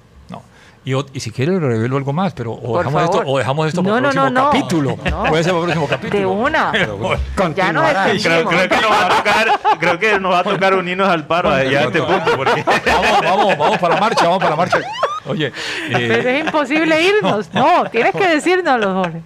Y, 0.86 0.92
y 1.14 1.20
si 1.20 1.30
quieres 1.30 1.54
le 1.60 1.66
revelo 1.66 1.96
algo 1.96 2.12
más, 2.12 2.34
pero 2.34 2.52
o 2.52 2.76
dejamos, 2.78 3.02
esto, 3.04 3.22
o 3.24 3.38
dejamos 3.38 3.68
esto 3.68 3.82
para 3.82 3.92
No, 3.92 3.96
el 3.96 4.02
no, 4.02 4.10
próximo 4.10 4.30
no, 4.30 4.44
no. 4.44 4.50
capítulo. 4.50 4.98
No. 5.10 5.24
Puede 5.30 5.42
ser 5.44 5.52
para 5.52 5.60
el 5.64 5.64
próximo 5.72 5.88
capítulo. 5.88 6.18
De 6.20 6.26
una. 6.26 6.72
Pero- 6.72 7.54
Ya 7.54 7.72
nos. 7.72 8.22
Creo, 8.22 8.44
creo 8.46 8.68
que 8.68 8.76
nos 8.76 8.90
va 8.90 9.06
a 9.06 9.08
tocar, 9.08 9.60
creo 9.78 9.98
que 9.98 10.20
nos 10.20 10.32
va 10.32 10.38
a 10.40 10.44
tocar 10.44 10.74
unirnos 10.74 11.08
al 11.08 11.26
paro 11.26 11.48
ya 11.62 11.80
a 11.80 11.82
este 11.84 12.02
punto. 12.02 12.36
Porque 12.36 12.64
vamos, 12.86 13.20
vamos, 13.22 13.58
vamos 13.58 13.78
para 13.78 13.94
la 13.94 14.00
marcha, 14.00 14.24
vamos 14.24 14.38
para 14.38 14.50
la 14.50 14.56
marcha. 14.56 14.78
Oye, 15.26 15.46
eh, 15.46 15.52
Pero 15.90 16.28
es 16.28 16.44
imposible 16.44 17.00
irnos. 17.18 17.48
No, 17.54 17.84
tienes 17.90 18.12
que 18.12 18.28
decírnoslo, 18.28 18.92
Jorge. 18.94 19.22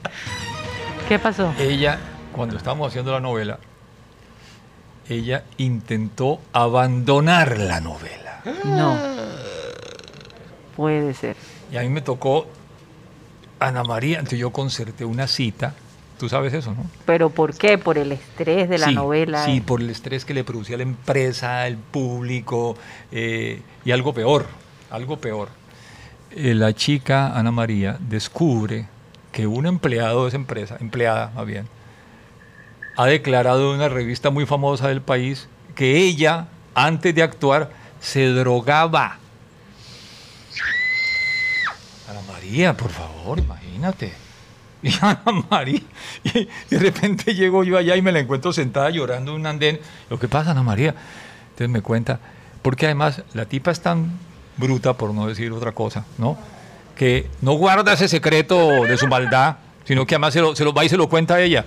¿Qué 1.09 1.19
pasó? 1.19 1.53
ella, 1.59 1.99
cuando 2.33 2.57
estábamos 2.57 2.87
haciendo 2.89 3.11
la 3.13 3.19
novela, 3.21 3.59
ella 5.09 5.43
intentó 5.57 6.39
abandonar 6.53 7.59
la 7.59 7.81
novela. 7.81 8.43
No. 8.65 8.97
Puede 10.79 11.13
ser. 11.13 11.35
Y 11.73 11.77
a 11.77 11.81
mí 11.83 11.89
me 11.89 12.01
tocó 12.01 12.47
Ana 13.59 13.83
María, 13.83 14.19
entonces 14.19 14.39
yo 14.39 14.53
concerté 14.53 15.05
una 15.05 15.27
cita. 15.27 15.75
Tú 16.21 16.29
sabes 16.29 16.55
eso, 16.55 16.73
¿no? 16.73 16.87
¿Pero 17.05 17.31
por 17.31 17.57
qué? 17.57 17.79
Por 17.79 17.99
el 17.99 18.13
estrés 18.13 18.69
de 18.69 18.79
la 18.79 18.87
sí, 18.87 18.95
novela. 18.95 19.45
Sí, 19.45 19.61
por 19.61 19.81
el 19.81 19.91
estrés 19.91 20.25
que 20.25 20.35
le 20.35 20.45
producía 20.45 20.77
la 20.77 20.85
empresa, 20.85 21.67
el 21.67 21.79
público 21.79 22.77
eh, 23.11 23.61
y 23.85 23.91
algo 23.91 24.15
peor, 24.15 24.47
algo 24.89 25.17
peor. 25.17 25.49
Eh, 26.31 26.55
la 26.55 26.73
chica 26.73 27.37
Ana 27.37 27.51
María 27.51 27.97
descubre 27.99 28.87
que 29.33 29.49
un 29.49 29.67
empleado 29.67 30.23
de 30.23 30.29
esa 30.29 30.37
empresa, 30.37 30.77
empleada 30.79 31.33
más 31.35 31.45
bien, 31.45 31.67
ha 32.97 33.07
declarado 33.07 33.71
en 33.71 33.81
una 33.81 33.89
revista 33.89 34.31
muy 34.31 34.47
famosa 34.47 34.87
del 34.87 35.03
país 35.03 35.49
que 35.75 35.97
ella, 35.97 36.47
antes 36.77 37.17
de 37.17 37.25
actuar, 37.25 37.73
se 37.99 38.29
drogaba 38.29 39.19
María, 42.49 42.75
por 42.77 42.91
favor, 42.91 43.39
imagínate. 43.39 44.13
Y 44.83 44.91
Ana 45.03 45.23
María, 45.51 45.81
y 46.25 46.49
de 46.71 46.79
repente 46.79 47.35
llego 47.35 47.63
yo 47.65 47.77
allá 47.77 47.95
y 47.97 48.03
me 48.03 48.13
la 48.13 48.21
encuentro 48.21 48.53
sentada 48.53 48.89
llorando 48.91 49.33
en 49.35 49.41
un 49.41 49.47
andén. 49.47 49.81
Lo 50.09 50.19
que 50.19 50.29
pasa, 50.29 50.53
Ana 50.53 50.63
María. 50.63 50.95
Entonces 51.51 51.69
me 51.69 51.83
cuenta, 51.83 52.21
porque 52.63 52.87
además 52.87 53.23
la 53.35 53.45
tipa 53.45 53.71
es 53.71 53.81
tan 53.81 54.13
bruta, 54.57 54.95
por 54.95 55.13
no 55.13 55.27
decir 55.27 55.53
otra 55.53 55.73
cosa, 55.73 56.05
¿no? 56.17 56.39
Que 56.97 57.29
no 57.43 57.53
guarda 57.53 57.93
ese 57.93 58.09
secreto 58.09 58.85
de 58.85 58.97
su 58.97 59.07
maldad, 59.09 59.57
sino 59.85 60.07
que 60.07 60.15
además 60.15 60.33
se 60.33 60.41
lo, 60.41 60.57
se 60.57 60.65
lo 60.65 60.73
va 60.73 60.85
y 60.85 60.89
se 60.89 60.97
lo 60.97 61.09
cuenta 61.09 61.35
a 61.35 61.41
ella. 61.43 61.65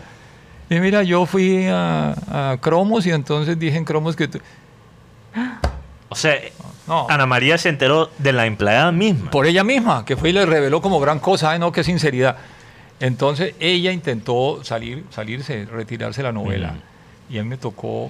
Y 0.70 0.80
mira, 0.80 1.04
yo 1.04 1.26
fui 1.26 1.67
a, 1.67 2.15
a 2.54 2.58
Cromos 2.62 3.06
y 3.06 3.12
entonces 3.12 3.60
dije 3.60 3.78
en 3.78 3.86
Cromos 3.86 4.15
que... 4.15 4.30
tú- 4.30 4.39
O 6.10 6.15
sea, 6.15 6.36
No. 6.88 7.08
Ana 7.10 7.26
María 7.26 7.58
se 7.58 7.70
enteró 7.70 8.10
de 8.17 8.34
la 8.34 8.46
empleada 8.46 8.91
misma. 8.91 9.30
por 9.32 9.46
ella 9.46 9.63
misma, 9.63 10.04
que 10.06 10.17
fue 10.17 10.30
y 10.30 10.34
le 10.34 10.46
reveló 10.46 10.82
como 10.82 11.00
gran 11.00 11.20
cosa, 11.20 11.52
ay 11.52 11.60
no, 11.60 11.72
qué 11.72 11.84
sinceridad. 11.84 12.38
Entonces 13.00 13.56
ella 13.60 13.91
intentó 13.91 14.63
salir, 14.63 15.04
salirse, 15.10 15.65
retirarse 15.65 16.22
de 16.22 16.28
la 16.28 16.32
novela. 16.32 16.76
Y 17.30 17.38
mí 17.39 17.44
me 17.44 17.58
tocó, 17.58 18.10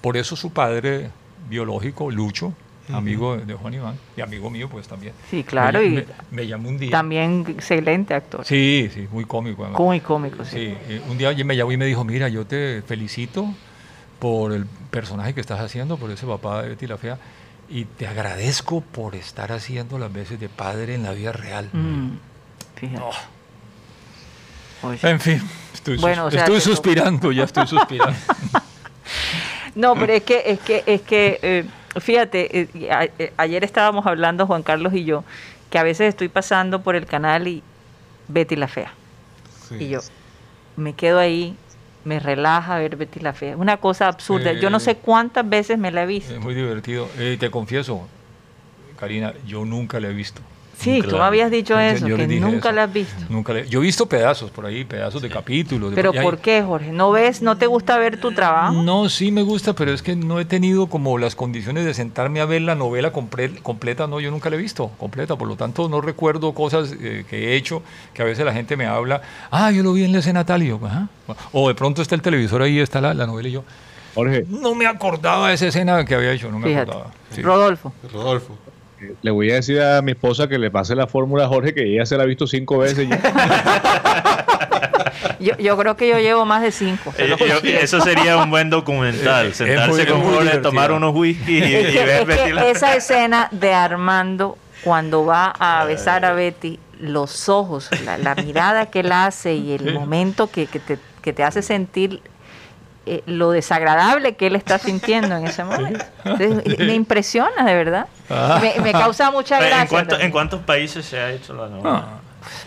por 0.00 0.16
eso 0.16 0.34
su 0.36 0.52
padre 0.52 1.10
biológico, 1.48 2.10
Lucho, 2.10 2.52
amigo 2.92 3.36
de 3.36 3.54
Juan 3.54 3.74
Iván, 3.74 3.94
y 4.16 4.20
amigo 4.22 4.50
mío 4.50 4.68
pues 4.70 4.88
también. 4.88 5.12
Sí, 5.30 5.44
claro, 5.44 5.78
Me, 5.80 5.86
y 5.86 5.90
me- 5.90 6.04
me 6.30 6.46
llamó 6.46 6.68
un 6.70 6.78
día. 6.78 6.90
También 6.90 7.44
excelente 7.48 8.14
actor. 8.14 8.44
Sí, 8.44 8.90
sí, 8.92 9.06
muy 9.12 9.24
cómico. 9.24 9.62
además. 9.62 9.80
Muy 9.80 10.00
cómico, 10.00 10.44
sí. 10.44 10.50
Sí, 10.56 10.74
eh, 10.88 11.02
un 11.08 11.16
día 11.18 11.32
me 11.44 11.54
llamó 11.56 11.70
y 11.72 11.76
me 11.76 11.84
dijo, 11.86 12.02
mira, 12.04 12.28
yo 12.28 12.46
te 12.46 12.82
felicito 12.86 13.46
por 14.18 14.52
el 14.52 14.64
personaje 14.90 15.32
que 15.34 15.40
estás 15.40 15.60
haciendo, 15.60 15.96
por 15.96 16.10
ese 16.10 16.26
papá 16.26 16.62
de 16.62 16.70
Betty 16.70 16.86
la 16.86 16.96
Fea, 16.98 17.18
y 17.68 17.84
te 17.84 18.06
agradezco 18.06 18.80
por 18.80 19.14
estar 19.14 19.52
haciendo 19.52 19.98
las 19.98 20.12
veces 20.12 20.40
de 20.40 20.48
padre 20.48 20.94
en 20.94 21.02
la 21.02 21.12
vida 21.12 21.32
real. 21.32 21.68
Mm, 21.72 22.10
fíjate. 22.76 23.02
Oh. 24.82 24.92
En 25.02 25.20
fin, 25.20 25.42
estoy, 25.74 25.94
sus- 25.96 26.02
Bueno, 26.02 26.26
o 26.26 26.30
sea, 26.30 26.40
estoy 26.44 26.60
suspirando, 26.60 27.32
ya 27.32 27.44
estoy 27.44 27.66
suspirando. 27.66 28.16
No, 29.74 29.94
pero 29.94 30.12
es 30.12 30.22
que, 30.24 30.42
es 30.44 30.58
que, 30.60 30.82
es 30.86 31.02
que, 31.02 31.38
eh, 31.40 31.64
fíjate, 32.00 32.60
eh, 32.62 32.90
a- 32.90 33.04
eh, 33.04 33.32
ayer 33.36 33.62
estábamos 33.62 34.06
hablando 34.06 34.44
Juan 34.46 34.62
Carlos 34.64 34.92
y 34.92 35.04
yo, 35.04 35.22
que 35.70 35.78
a 35.78 35.84
veces 35.84 36.08
estoy 36.08 36.28
pasando 36.28 36.82
por 36.82 36.96
el 36.96 37.06
canal 37.06 37.46
y 37.46 37.62
Betty 38.26 38.56
la 38.56 38.66
Fea. 38.66 38.92
Y 39.78 39.88
yo 39.88 40.00
me 40.76 40.94
quedo 40.94 41.18
ahí, 41.20 41.56
me 42.04 42.20
relaja 42.20 42.78
ver 42.78 42.96
Betty 42.96 43.20
la 43.20 43.32
Fea. 43.32 43.56
Una 43.56 43.76
cosa 43.78 44.08
absurda. 44.08 44.52
Yo 44.52 44.70
no 44.70 44.76
Eh, 44.78 44.80
sé 44.80 44.96
cuántas 44.96 45.48
veces 45.48 45.78
me 45.78 45.90
la 45.90 46.04
he 46.04 46.06
visto. 46.06 46.32
es 46.34 46.40
muy 46.40 46.54
divertido. 46.54 47.08
Eh, 47.18 47.36
te 47.38 47.50
confieso, 47.50 48.06
Karina, 48.98 49.34
yo 49.46 49.64
nunca 49.64 50.00
la 50.00 50.08
he 50.08 50.12
visto. 50.12 50.40
Sí, 50.78 51.02
tú 51.02 51.16
me 51.16 51.22
habías 51.24 51.50
dicho 51.50 51.74
Yo- 51.74 51.80
eso, 51.80 52.06
yo 52.06 52.16
que 52.16 52.26
nunca 52.28 52.68
eso. 52.68 52.72
la 52.72 52.84
has 52.84 52.92
visto. 52.92 53.24
Nunca 53.28 53.52
le- 53.52 53.68
yo 53.68 53.80
he 53.80 53.82
visto 53.82 54.06
pedazos 54.06 54.50
por 54.52 54.64
ahí, 54.64 54.84
pedazos 54.84 55.20
de 55.20 55.28
capítulos. 55.28 55.90
de- 55.90 55.96
Pero 55.96 56.12
hay- 56.12 56.20
¿por 56.22 56.38
qué, 56.38 56.62
Jorge? 56.62 56.92
¿No 56.92 57.10
ves, 57.10 57.42
no 57.42 57.56
te 57.58 57.66
gusta 57.66 57.98
ver 57.98 58.20
tu 58.20 58.30
trabajo? 58.32 58.74
No, 58.82 59.08
sí 59.08 59.32
me 59.32 59.42
gusta, 59.42 59.72
pero 59.74 59.92
es 59.92 60.02
que 60.02 60.14
no 60.14 60.38
he 60.38 60.44
tenido 60.44 60.86
como 60.86 61.18
las 61.18 61.34
condiciones 61.34 61.84
de 61.84 61.94
sentarme 61.94 62.40
a 62.40 62.44
ver 62.44 62.62
la 62.62 62.76
novela 62.76 63.12
compre- 63.12 63.60
completa, 63.60 64.06
no, 64.06 64.20
yo 64.20 64.30
nunca 64.30 64.50
la 64.50 64.56
he 64.56 64.58
visto 64.60 64.92
completa, 64.98 65.34
por 65.36 65.48
lo 65.48 65.56
tanto 65.56 65.88
no 65.88 66.00
recuerdo 66.00 66.52
cosas 66.54 66.94
eh, 67.00 67.24
que 67.28 67.48
he 67.48 67.56
hecho, 67.56 67.82
que 68.14 68.22
a 68.22 68.24
veces 68.24 68.44
la 68.44 68.52
gente 68.52 68.76
me 68.76 68.86
habla, 68.86 69.20
ah, 69.50 69.72
yo 69.72 69.82
lo 69.82 69.92
vi 69.92 70.04
en 70.04 70.12
la 70.12 70.20
escena 70.20 70.44
tal, 70.46 70.62
y 70.62 70.68
yo, 70.68 70.78
"Ajá". 70.84 71.08
o 71.52 71.66
de 71.68 71.74
pronto 71.74 72.02
está 72.02 72.14
el 72.14 72.22
televisor 72.22 72.62
ahí, 72.62 72.78
está 72.78 73.00
la, 73.00 73.14
la 73.14 73.26
novela 73.26 73.48
y 73.48 73.52
yo, 73.52 73.64
Jorge, 74.14 74.44
no 74.48 74.74
me 74.76 74.86
acordaba 74.86 75.48
de 75.48 75.54
esa 75.54 75.66
escena 75.66 76.04
que 76.04 76.14
había 76.14 76.32
hecho, 76.32 76.50
no 76.52 76.58
me 76.60 76.68
Fíjate. 76.68 76.90
acordaba. 76.92 77.10
Sí. 77.30 77.42
Rodolfo. 77.42 77.92
Rodolfo. 78.12 78.56
Le 79.22 79.30
voy 79.30 79.50
a 79.50 79.54
decir 79.54 79.80
a 79.80 80.02
mi 80.02 80.12
esposa 80.12 80.48
que 80.48 80.58
le 80.58 80.70
pase 80.70 80.94
la 80.94 81.06
fórmula 81.06 81.44
a 81.44 81.48
Jorge, 81.48 81.74
que 81.74 81.84
ella 81.84 82.04
se 82.06 82.16
la 82.16 82.22
ha 82.24 82.26
visto 82.26 82.46
cinco 82.46 82.78
veces 82.78 83.08
ya. 83.08 83.18
Yo, 85.40 85.56
yo 85.56 85.76
creo 85.76 85.96
que 85.96 86.08
yo 86.08 86.18
llevo 86.18 86.44
más 86.44 86.62
de 86.62 86.72
cinco. 86.72 87.12
se 87.16 87.24
Eh, 87.24 87.28
yo- 87.38 87.68
eso 87.68 88.00
sería 88.00 88.38
un 88.38 88.50
buen 88.50 88.70
documental. 88.70 89.54
Sentarse 89.54 89.92
muy- 89.92 90.06
con 90.06 90.22
Jorge, 90.22 90.58
tomar 90.58 90.90
unos 90.90 91.14
whisky 91.14 91.58
y, 91.58 91.60
ver 91.60 92.20
es 92.22 92.26
Betty 92.26 92.52
la 92.52 92.68
esa 92.68 92.94
escena 92.96 93.48
de 93.52 93.72
Armando 93.72 94.58
cuando 94.82 95.24
va 95.24 95.54
a 95.58 95.84
besar 95.84 96.24
a 96.24 96.32
Betty, 96.32 96.80
los 96.98 97.48
ojos, 97.48 97.88
la, 98.04 98.18
la 98.18 98.34
mirada 98.34 98.86
que 98.86 99.00
él 99.00 99.12
hace 99.12 99.54
y 99.54 99.72
el 99.72 99.94
momento 99.94 100.50
que, 100.50 100.66
que 100.66 100.80
te, 100.80 100.98
que 101.22 101.32
te 101.32 101.44
hace 101.44 101.62
sentir 101.62 102.20
eh, 103.08 103.22
lo 103.26 103.50
desagradable 103.50 104.36
que 104.36 104.46
él 104.48 104.56
está 104.56 104.78
sintiendo 104.78 105.36
en 105.36 105.46
ese 105.46 105.64
momento. 105.64 106.04
Entonces, 106.24 106.78
me 106.78 106.94
impresiona, 106.94 107.64
de 107.64 107.74
verdad. 107.74 108.06
Me, 108.60 108.74
me 108.82 108.92
causa 108.92 109.30
mucha 109.30 109.58
¿En, 109.58 109.66
gracia. 109.68 109.86
cuánto-. 109.88 110.18
¿En 110.20 110.30
cuántos 110.30 110.60
países 110.62 111.04
se 111.06 111.18
ha 111.18 111.30
hecho 111.30 111.54
la 111.54 111.68
novela? 111.68 112.04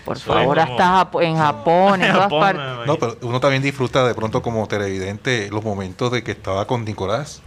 Por 0.05 0.19
Soy 0.19 0.33
favor, 0.41 0.57
como- 0.59 0.71
hasta 0.79 1.23
en 1.25 1.37
Japón, 1.37 2.01
en 2.03 2.07
todas 2.13 2.23
Japón, 2.23 2.39
partes. 2.41 2.87
No, 2.87 2.97
pero 2.97 3.17
uno 3.21 3.39
también 3.39 3.63
disfruta 3.63 4.05
de 4.05 4.13
pronto 4.13 4.41
como 4.41 4.67
televidente 4.67 5.49
los 5.51 5.63
momentos 5.63 6.11
de 6.11 6.23
que 6.23 6.31
estaba 6.31 6.65
con 6.67 6.83
Nicolás. 6.85 7.41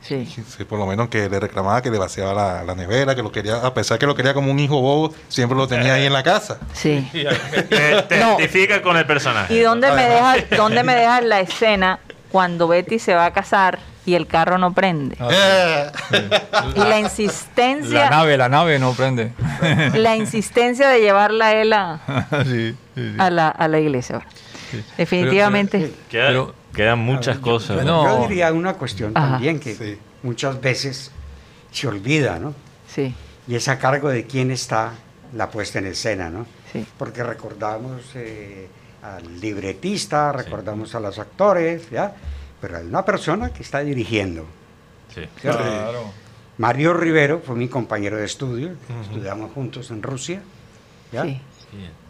Sí. 0.00 0.26
Sí, 0.26 0.64
por 0.64 0.80
lo 0.80 0.86
menos 0.86 1.08
que 1.10 1.28
le 1.28 1.38
reclamaba 1.38 1.80
que 1.80 1.88
le 1.88 1.96
vaciaba 1.96 2.34
la, 2.34 2.64
la 2.64 2.74
nevera, 2.74 3.14
que 3.14 3.22
lo 3.22 3.30
quería, 3.30 3.64
a 3.64 3.72
pesar 3.72 4.00
que 4.00 4.06
lo 4.06 4.16
quería 4.16 4.34
como 4.34 4.50
un 4.50 4.58
hijo 4.58 4.80
bobo, 4.80 5.14
siempre 5.28 5.56
lo 5.56 5.68
tenía 5.68 5.94
ahí 5.94 6.04
en 6.06 6.12
la 6.12 6.24
casa. 6.24 6.58
Sí. 6.72 7.08
Te, 7.70 8.02
te 8.02 8.18
No. 8.18 8.30
identifica 8.36 8.82
con 8.82 8.96
el 8.96 9.06
personaje. 9.06 9.54
¿Y 9.54 9.60
dónde 9.60 9.92
me 9.92 10.02
dejas 10.08 10.38
dónde 10.56 10.82
me 10.82 10.96
dejas 10.96 11.22
la 11.22 11.38
escena 11.38 12.00
cuando 12.32 12.66
Betty 12.66 12.98
se 12.98 13.14
va 13.14 13.26
a 13.26 13.32
casar 13.32 13.78
y 14.04 14.14
el 14.14 14.26
carro 14.26 14.58
no 14.58 14.72
prende? 14.72 15.16
Y 16.74 16.78
la 16.78 16.88
La 16.88 16.98
insistencia, 16.98 18.10
nave, 18.10 18.36
la 18.36 18.48
nave 18.48 18.78
no 18.78 18.92
prende. 18.94 19.32
la 19.94 20.16
insistencia 20.16 20.88
de 20.88 21.00
llevarla 21.00 21.46
a 21.48 21.52
él 21.54 21.72
a, 21.72 22.00
sí, 22.44 22.48
sí, 22.72 22.76
sí. 22.94 23.14
a 23.18 23.30
la, 23.30 23.48
a 23.50 23.68
la 23.68 23.78
iglesia. 23.78 24.22
Definitivamente. 24.96 25.92
Queda- 26.10 26.28
Pero- 26.28 26.54
quedan 26.74 26.98
muchas 27.00 27.38
cosas. 27.38 27.76
Yo 27.78 27.84
No. 27.84 28.26
diría 28.26 28.52
una 28.52 28.74
cuestión 28.74 29.12
Ajá. 29.14 29.32
también 29.32 29.60
que 29.60 29.74
Sí. 29.74 29.98
muchas 30.22 30.60
veces 30.60 31.10
se 31.70 31.86
olvida, 31.88 32.38
¿no? 32.38 32.54
sí, 32.88 33.14
Y 33.48 33.54
es 33.56 33.68
a 33.68 33.78
cargo 33.78 34.08
de 34.08 34.24
quién 34.26 34.50
está 34.50 34.92
la 35.34 35.50
puesta 35.50 35.78
en 35.78 35.86
escena, 35.86 36.30
¿no? 36.30 36.46
sí. 36.72 36.86
Porque 36.98 37.22
recordamos 37.22 38.00
eh, 38.14 38.68
al 39.02 39.40
libretista, 39.40 40.32
recordamos 40.32 40.94
a 40.94 41.00
los 41.00 41.18
actores, 41.18 41.90
¿ya? 41.90 42.14
Pero 42.60 42.76
hay 42.78 42.86
una 42.86 43.04
persona 43.04 43.52
que 43.52 43.62
está 43.62 43.80
dirigiendo. 43.80 44.44
Sí. 45.14 45.22
Claro. 45.40 46.12
Mario 46.58 46.94
Rivero 46.94 47.40
fue 47.44 47.56
mi 47.56 47.68
compañero 47.68 48.16
de 48.16 48.24
estudio, 48.26 48.72
estudiamos 49.02 49.50
juntos 49.52 49.90
en 49.90 50.02
Rusia, 50.02 50.40
¿ya? 51.12 51.24
sí. 51.24 51.40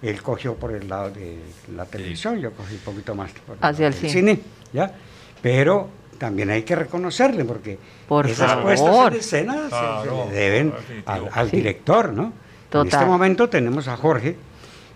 Él 0.03 0.21
cogió 0.23 0.57
por 0.57 0.73
el 0.73 0.89
lado 0.89 1.11
de 1.13 1.39
la 1.77 1.85
televisión, 1.87 2.39
yo 2.41 2.51
cogí 2.53 2.75
un 2.75 2.81
poquito 2.81 3.15
más 3.15 3.31
por 3.47 3.57
el 3.57 3.65
Hacia 3.65 3.89
lado 3.89 3.97
el 3.97 4.03
del 4.03 4.11
cine. 4.11 4.41
¿ya? 4.73 4.93
Pero 5.41 5.89
también 6.19 6.51
hay 6.51 6.65
que 6.65 6.75
reconocerle, 6.75 7.45
porque 7.45 7.79
Por 8.09 8.27
esas 8.27 8.49
favor. 8.51 8.65
puestas 8.65 9.07
en 9.07 9.15
escena 9.15 9.55
se- 9.55 9.63
se, 9.63 9.69
Claro, 9.71 10.27
le 10.31 10.35
deben 10.37 10.75
al, 11.07 11.29
al 11.33 11.51
Sí. 11.51 11.57
director, 11.57 12.13
¿no? 12.13 12.25
En 12.25 12.33
Total. 12.71 12.89
este 13.01 13.05
momento 13.07 13.49
tenemos 13.49 13.87
a 13.87 13.97
Jorge, 13.97 14.37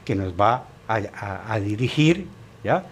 que 0.04 0.14
nos 0.16 0.32
va 0.35 0.64
a, 0.88 0.94
a- 1.18 1.53
a 1.53 1.61
dirigir, 1.61 2.27
¿ya? 2.64 2.85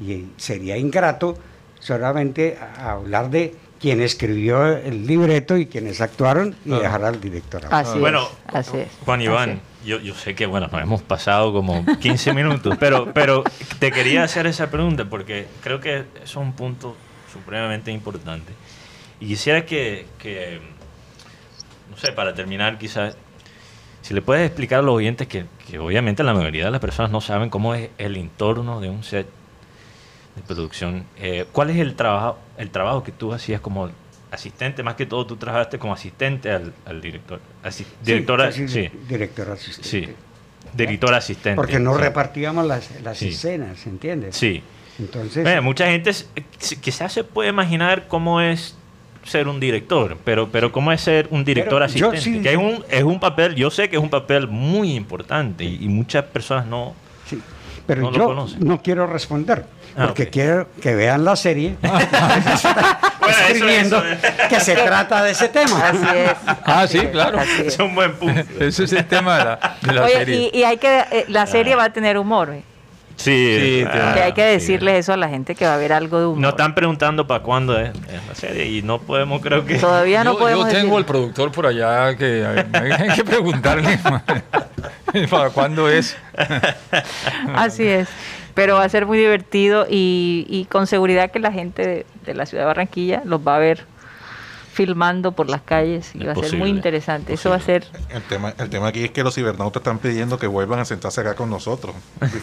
Y 0.00 0.26
sería 0.36 0.76
ingrato 0.76 1.38
solamente 1.80 2.58
hablar 2.78 3.30
de 3.30 3.54
quien 3.80 4.00
escribió 4.00 4.66
el 4.66 5.06
libreto 5.06 5.56
y 5.56 5.66
quienes 5.66 6.00
actuaron 6.00 6.56
y 6.64 6.70
dejar 6.70 7.04
al 7.04 7.20
director. 7.20 7.64
hablar. 7.66 7.86
Así 7.86 7.98
Bueno, 7.98 8.28
es. 8.48 8.54
Así 8.54 8.76
es. 8.78 8.88
Juan 9.04 9.20
así 9.20 9.26
Iván, 9.26 9.50
es. 9.50 9.86
yo, 9.86 10.00
yo 10.00 10.14
sé 10.14 10.34
que 10.34 10.46
bueno, 10.46 10.68
nos 10.72 10.82
hemos 10.82 11.02
pasado 11.02 11.52
como 11.52 11.84
15 12.00 12.32
minutos, 12.34 12.76
pero, 12.80 13.12
pero 13.12 13.44
te 13.78 13.92
quería 13.92 14.24
hacer 14.24 14.46
esa 14.46 14.70
pregunta 14.70 15.04
porque 15.04 15.46
creo 15.62 15.80
que 15.80 16.04
es 16.24 16.36
un 16.36 16.52
punto 16.54 16.96
supremamente 17.32 17.90
importante. 17.92 18.52
Y 19.20 19.28
quisiera 19.28 19.64
que, 19.66 20.06
que, 20.18 20.60
no 21.90 21.96
sé, 21.98 22.12
para 22.12 22.34
terminar 22.34 22.78
quizás, 22.78 23.16
si 24.06 24.14
le 24.14 24.22
puedes 24.22 24.46
explicar 24.46 24.78
a 24.78 24.82
los 24.82 24.94
oyentes 24.94 25.26
que, 25.26 25.46
que 25.68 25.80
obviamente 25.80 26.22
la 26.22 26.32
mayoría 26.32 26.66
de 26.66 26.70
las 26.70 26.80
personas 26.80 27.10
no 27.10 27.20
saben 27.20 27.50
cómo 27.50 27.74
es 27.74 27.90
el 27.98 28.16
entorno 28.16 28.80
de 28.80 28.88
un 28.88 29.02
set 29.02 29.26
de 30.36 30.42
producción. 30.42 31.04
Eh, 31.18 31.44
¿Cuál 31.50 31.70
es 31.70 31.78
el 31.78 31.96
trabajo, 31.96 32.38
el 32.56 32.70
trabajo 32.70 33.02
que 33.02 33.10
tú 33.10 33.32
hacías 33.32 33.60
como 33.60 33.90
asistente? 34.30 34.84
Más 34.84 34.94
que 34.94 35.06
todo 35.06 35.26
tú 35.26 35.34
trabajaste 35.34 35.80
como 35.80 35.92
asistente 35.92 36.52
al, 36.52 36.72
al 36.84 37.00
director. 37.00 37.40
Sí, 37.70 37.84
directora, 38.04 38.52
sí, 38.52 38.68
sí, 38.68 38.88
Director 39.08 39.50
asistente. 39.50 39.88
sí. 39.88 40.08
Director 40.72 41.12
asistente. 41.12 41.56
Porque 41.56 41.80
no 41.80 41.96
repartíamos 41.96 42.64
las, 42.64 42.88
las 43.02 43.20
escenas, 43.22 43.88
¿entiendes? 43.88 44.36
Sí. 44.36 44.62
Entonces, 45.00 45.42
Bueno, 45.42 45.62
mucha 45.62 45.86
gente 45.86 46.12
quizás 46.80 47.12
se 47.12 47.24
puede 47.24 47.48
imaginar 47.48 48.06
cómo 48.06 48.40
es 48.40 48.76
ser 49.26 49.48
un 49.48 49.60
director, 49.60 50.16
pero, 50.24 50.48
pero 50.48 50.72
cómo 50.72 50.92
es 50.92 51.00
ser 51.00 51.28
un 51.30 51.44
director 51.44 51.80
Pero 51.80 51.94
yo 51.94 52.08
asistente. 52.10 52.20
sí- 52.20 52.42
que 52.42 52.52
es 52.52 52.56
un, 52.58 52.84
es 52.88 53.02
un 53.04 53.20
papel, 53.20 53.54
yo 53.54 53.70
sé 53.70 53.88
que 53.88 53.96
es 53.96 54.02
un 54.02 54.10
papel 54.10 54.48
muy 54.48 54.94
importante 54.94 55.64
y, 55.64 55.78
y 55.84 55.88
muchas 55.88 56.24
personas 56.24 56.66
no. 56.66 56.94
sí. 57.28 57.40
pero 57.86 58.02
no 58.02 58.10
lo 58.10 58.16
yo 58.16 58.24
conocen. 58.26 58.58
no 58.66 58.82
quiero 58.82 59.06
responder, 59.06 59.64
Ah, 59.98 60.08
porque 60.08 60.28
quiero 60.28 60.68
que 60.82 60.94
vean 60.94 61.24
la 61.24 61.36
serie. 61.36 61.76
Bueno, 61.82 63.38
eso- 63.38 63.52
escribiendo 63.54 64.04
eso- 64.04 64.48
que 64.48 64.60
se 64.60 64.74
trata 64.76 65.22
de 65.24 65.32
ese 65.32 65.48
tema. 65.48 65.88
Así 65.88 66.06
es. 66.14 66.32
Ah, 66.64 66.86
sí, 66.86 67.00
claro. 67.10 67.40
es. 67.40 67.58
Es 67.74 67.78
un 67.80 67.94
buen 67.94 68.12
punto. 68.14 68.40
Ese 68.60 68.84
es 68.84 68.92
el 68.92 69.04
tema 69.06 69.38
de 69.38 69.44
la, 69.44 69.76
de 69.82 69.92
la 69.92 70.02
Oye, 70.04 70.12
serie. 70.12 70.50
y, 70.52 70.58
y 70.58 70.62
hay 70.64 70.76
que, 70.76 71.00
eh, 71.10 71.24
la 71.28 71.46
serie 71.46 71.74
va 71.74 71.84
a 71.84 71.92
tener 71.92 72.18
humor, 72.18 72.50
¿eh? 72.50 72.62
Sí, 73.16 73.82
ah, 73.86 74.12
que 74.14 74.22
hay 74.22 74.32
que 74.32 74.42
sí. 74.42 74.66
decirles 74.66 75.00
eso 75.00 75.12
a 75.12 75.16
la 75.16 75.28
gente 75.28 75.54
que 75.54 75.64
va 75.64 75.72
a 75.72 75.74
haber 75.74 75.92
algo 75.92 76.18
de 76.20 76.26
humor. 76.26 76.38
Nos 76.40 76.50
están 76.50 76.74
preguntando 76.74 77.26
para 77.26 77.42
cuándo 77.42 77.78
es, 77.78 77.88
es 77.88 78.26
la 78.28 78.34
serie 78.34 78.66
y 78.66 78.82
no 78.82 79.00
podemos, 79.00 79.40
creo 79.40 79.64
que. 79.64 79.78
Todavía 79.78 80.22
no 80.22 80.34
yo, 80.34 80.38
podemos 80.38 80.66
yo 80.66 80.70
tengo 80.72 80.84
decir. 80.88 80.98
el 80.98 81.04
productor 81.06 81.52
por 81.52 81.66
allá 81.66 82.14
que 82.16 82.44
hay, 82.46 82.90
hay 82.92 83.16
que 83.16 83.24
preguntarle 83.24 83.98
para 85.30 85.50
cuándo 85.50 85.88
es. 85.88 86.16
Así 87.54 87.84
es. 87.86 88.08
Pero 88.54 88.76
va 88.76 88.84
a 88.84 88.88
ser 88.88 89.06
muy 89.06 89.18
divertido 89.18 89.86
y, 89.88 90.46
y 90.48 90.64
con 90.66 90.86
seguridad 90.86 91.30
que 91.30 91.38
la 91.40 91.52
gente 91.52 91.86
de, 91.86 92.06
de 92.24 92.34
la 92.34 92.46
ciudad 92.46 92.62
de 92.62 92.66
Barranquilla 92.66 93.22
los 93.24 93.46
va 93.46 93.56
a 93.56 93.58
ver 93.58 93.84
filmando 94.76 95.32
por 95.32 95.48
las 95.48 95.62
calles 95.62 96.10
y 96.14 96.20
Es 96.20 96.28
va 96.28 96.32
a 96.32 96.34
ser 96.34 96.58
muy 96.58 96.68
interesante. 96.68 97.32
es 97.32 97.40
Eso 97.40 97.48
va 97.48 97.56
a 97.56 97.60
ser 97.60 97.86
El 98.10 98.22
tema, 98.24 98.52
el 98.58 98.68
tema 98.68 98.88
aquí 98.88 99.04
es 99.04 99.10
que 99.10 99.22
los 99.24 99.34
cibernautas 99.34 99.80
están 99.80 99.98
pidiendo 99.98 100.38
que 100.38 100.46
vuelvan 100.46 100.80
a 100.80 100.84
sentarse 100.84 101.22
acá 101.22 101.34
con 101.34 101.48
nosotros. 101.48 101.94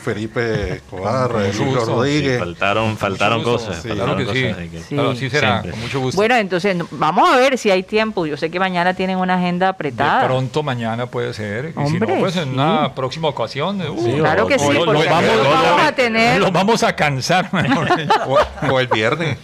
Felipe 0.03 0.73
Escobar, 0.73 1.29
Luis 1.31 1.59
gusto. 1.59 1.85
Sí, 1.85 1.91
Rodríguez. 1.91 2.39
faltaron 2.39 2.97
faltaron 2.97 3.37
Mucho 3.39 3.51
cosas. 3.51 3.81
sí. 3.83 3.89
faltaron 3.89 4.15
Claro 4.15 4.31
que 4.33 4.39
sí. 4.39 4.47
cosas, 4.47 4.69
que- 4.69 4.79
Sí. 4.81 4.95
Claro, 4.95 5.15
será, 5.15 5.29
Siempre. 5.51 5.71
con 5.71 5.79
mucho 5.81 5.99
gusto. 5.99 6.15
Bueno, 6.17 6.35
entonces 6.35 6.75
vamos 6.91 7.29
a 7.29 7.37
ver 7.37 7.57
si 7.59 7.69
hay 7.69 7.83
tiempo. 7.83 8.25
Yo 8.25 8.35
sé 8.35 8.49
que 8.49 8.59
mañana 8.59 8.95
tienen 8.95 9.17
una 9.19 9.35
agenda 9.35 9.67
de 9.67 9.69
apretada. 9.71 10.25
pronto 10.25 10.63
mañana 10.63 11.05
puede 11.05 11.33
ser. 11.35 11.65
Y 11.65 11.73
si 11.73 11.77
Hombre, 11.79 12.15
no, 12.15 12.19
pues 12.19 12.35
en 12.37 12.45
sí. 12.45 12.49
una 12.49 12.95
próxima 12.95 13.27
ocasión. 13.27 13.79
uh, 13.81 14.17
claro 14.17 14.47
que 14.47 14.57
sí, 14.57 14.73
lo 14.73 14.85
porque 14.85 15.05
vamos, 15.07 15.35
lo- 15.37 15.43
vamos 15.49 15.81
a 15.83 15.91
tener- 15.93 16.39
Los 16.41 16.51
vamos 16.51 16.81
a 16.83 16.95
cansar. 16.95 17.53
mejor. 17.53 17.87
O, 18.27 18.71
o 18.73 18.79
el 18.79 18.87
viernes. 18.87 19.37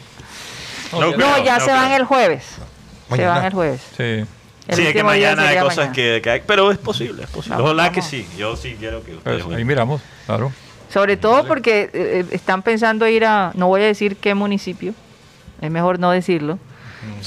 No, 0.92 1.02
No, 1.02 1.12
creo, 1.14 1.44
ya 1.44 1.60
no 1.60 1.66
se 1.66 1.72
van 1.72 1.92
el 1.92 2.04
jueves. 2.04 2.44
Se 3.16 3.26
van 3.26 3.46
el 3.46 3.54
jueves. 3.54 3.82
sí. 3.98 4.26
El 4.68 4.76
sí, 4.76 4.86
es 4.86 4.94
que 4.94 5.04
mañana 5.04 5.48
hay 5.48 5.58
cosas 5.58 5.78
mañana. 5.78 5.94
que, 5.94 6.22
que 6.22 6.30
hay, 6.30 6.42
pero 6.46 6.70
es 6.70 6.78
posible, 6.78 7.24
es 7.24 7.30
posible. 7.30 7.56
Vamos, 7.56 7.72
Ojalá 7.72 7.92
que 7.92 8.04
sí. 8.04 8.28
Yo 8.38 8.56
sí 8.56 8.76
quiero 8.78 9.04
que 9.04 9.16
ustedes 9.16 9.44
Pues, 9.44 9.58
ahí 9.58 9.66
miramos, 9.66 10.00
claro. 10.28 10.52
Sobre 10.94 11.18
todo 11.18 11.48
porque 11.48 11.84
eh, 11.86 11.90
eh, 11.94 12.26
están 12.30 12.62
pensando 12.62 13.08
ir 13.08 13.26
a, 13.26 13.52
no 13.56 13.68
voy 13.68 13.82
a 13.82 13.86
decir 13.86 14.16
qué 14.18 14.36
municipio, 14.36 14.94
es 15.60 15.72
mejor 15.72 15.98
no 15.98 16.12
decirlo, 16.12 16.60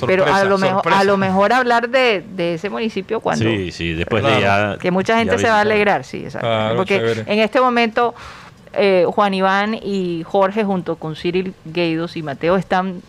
pero 0.07 0.25
a 0.25 0.45
lo, 0.45 0.57
mejor, 0.57 0.75
sorpresa. 0.77 1.01
a 1.01 1.05
lo 1.05 1.17
mejor 1.17 1.53
hablar 1.53 1.89
de, 1.89 2.25
de 2.37 2.55
ese 2.55 2.71
municipio 2.71 3.19
cuando... 3.19 3.45
Sí, 3.45 3.73
sí, 3.73 3.93
después 3.93 4.23
de 4.23 4.41
ya. 4.41 4.77
Que 4.81 4.93
mucha 4.93 5.19
gente 5.19 5.37
se 5.37 5.49
va 5.49 5.59
a 5.59 5.61
alegrar, 5.63 6.05
sí, 6.05 6.19
exacto. 6.19 6.47
Claro, 6.47 6.77
Porque 6.77 6.97
chévere. 6.99 7.25
en 7.27 7.39
este 7.41 7.61
momento 7.61 8.15
eh, 8.73 9.05
Juan 9.09 9.35
Iván 9.35 9.75
y 9.75 10.23
Jorge 10.25 10.63
junto 10.65 10.95
con 10.95 11.17
Cyril 11.17 11.55
Gueidos 11.65 12.17
y 12.17 12.23
Mateo 12.23 12.57
están, 12.57 13.03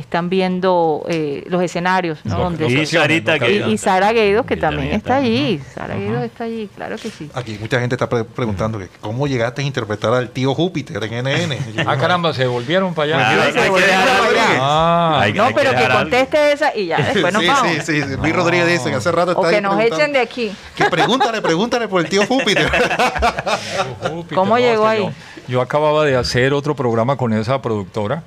están 0.00 0.28
viendo 0.28 1.04
eh, 1.08 1.44
los 1.46 1.62
escenarios, 1.62 2.18
¿no? 2.24 2.38
Donde 2.38 2.66
Y 2.66 2.86
Sarita 2.86 3.36
y, 3.36 3.40
que. 3.40 3.52
y 3.68 3.78
Sara 3.78 4.12
Gueidos 4.12 4.44
que 4.46 4.54
Que 4.56 4.60
también 4.60 4.90
también 4.90 4.96
está 4.96 5.18
está. 5.18 5.26
allí. 5.26 5.60
Sara 5.74 5.94
Gueidos 5.94 6.24
está 6.24 6.44
allí, 6.44 6.68
claro 6.74 6.96
que 6.96 7.10
sí. 7.10 7.30
Aquí 7.34 7.56
mucha 7.60 7.78
gente 7.80 7.94
está 7.94 8.08
pre- 8.08 8.24
preguntando 8.24 8.78
que 8.78 8.88
cómo 9.00 9.26
llegaste 9.26 9.62
a 9.62 9.64
interpretar 9.64 10.12
al 10.14 10.30
tío 10.30 10.54
Júpiter 10.54 11.02
en 11.04 11.24
NN. 11.24 11.56
Ah, 11.86 11.96
caramba, 11.96 12.32
se 12.34 12.46
volvieron 12.46 12.94
para 12.94 13.16
Ah, 13.16 13.30
allá. 13.30 13.42
hay, 13.42 13.46
hay 13.48 13.52
que 13.52 13.68
volvieron 13.70 14.04
dejar. 14.04 14.56
Ah, 14.60 15.18
Hay- 15.22 15.32
No, 15.32 15.44
hay 15.44 15.54
pero 15.54 15.70
que 15.70 15.76
dejar 15.76 15.90
algo. 15.92 16.02
conteste 16.02 16.52
esa 16.52 16.76
y 16.76 16.86
ya 16.86 16.96
después 16.98 17.32
nos 17.32 17.42
sí, 17.42 17.48
vamos. 17.48 17.72
sí, 17.72 17.80
sí, 17.82 18.02
sí. 18.02 18.16
Luis 18.20 18.34
Rodríguez 18.34 18.66
dice 18.68 18.90
que 18.90 18.96
hace 18.96 19.12
rato 19.12 19.30
está 19.32 19.40
O 19.42 19.46
ahí 19.46 19.54
que 19.54 19.60
nos 19.60 19.80
echen 19.80 20.12
de 20.12 20.18
aquí. 20.20 20.50
Que 20.76 20.84
pregúntale, 20.86 21.40
pregúntale 21.42 21.88
por 21.88 22.00
el 22.02 22.08
tío 22.08 22.26
Júpiter. 22.26 22.70
¿Cómo 24.34 24.58
llegó 24.58 24.82
que 24.84 24.88
ahí? 24.88 25.10
Yo 25.48 25.60
acababa 25.60 26.04
de 26.04 26.16
hacer 26.16 26.52
otro 26.52 26.74
programa 26.76 27.16
con 27.16 27.32
esa 27.32 27.60
productora. 27.60 28.22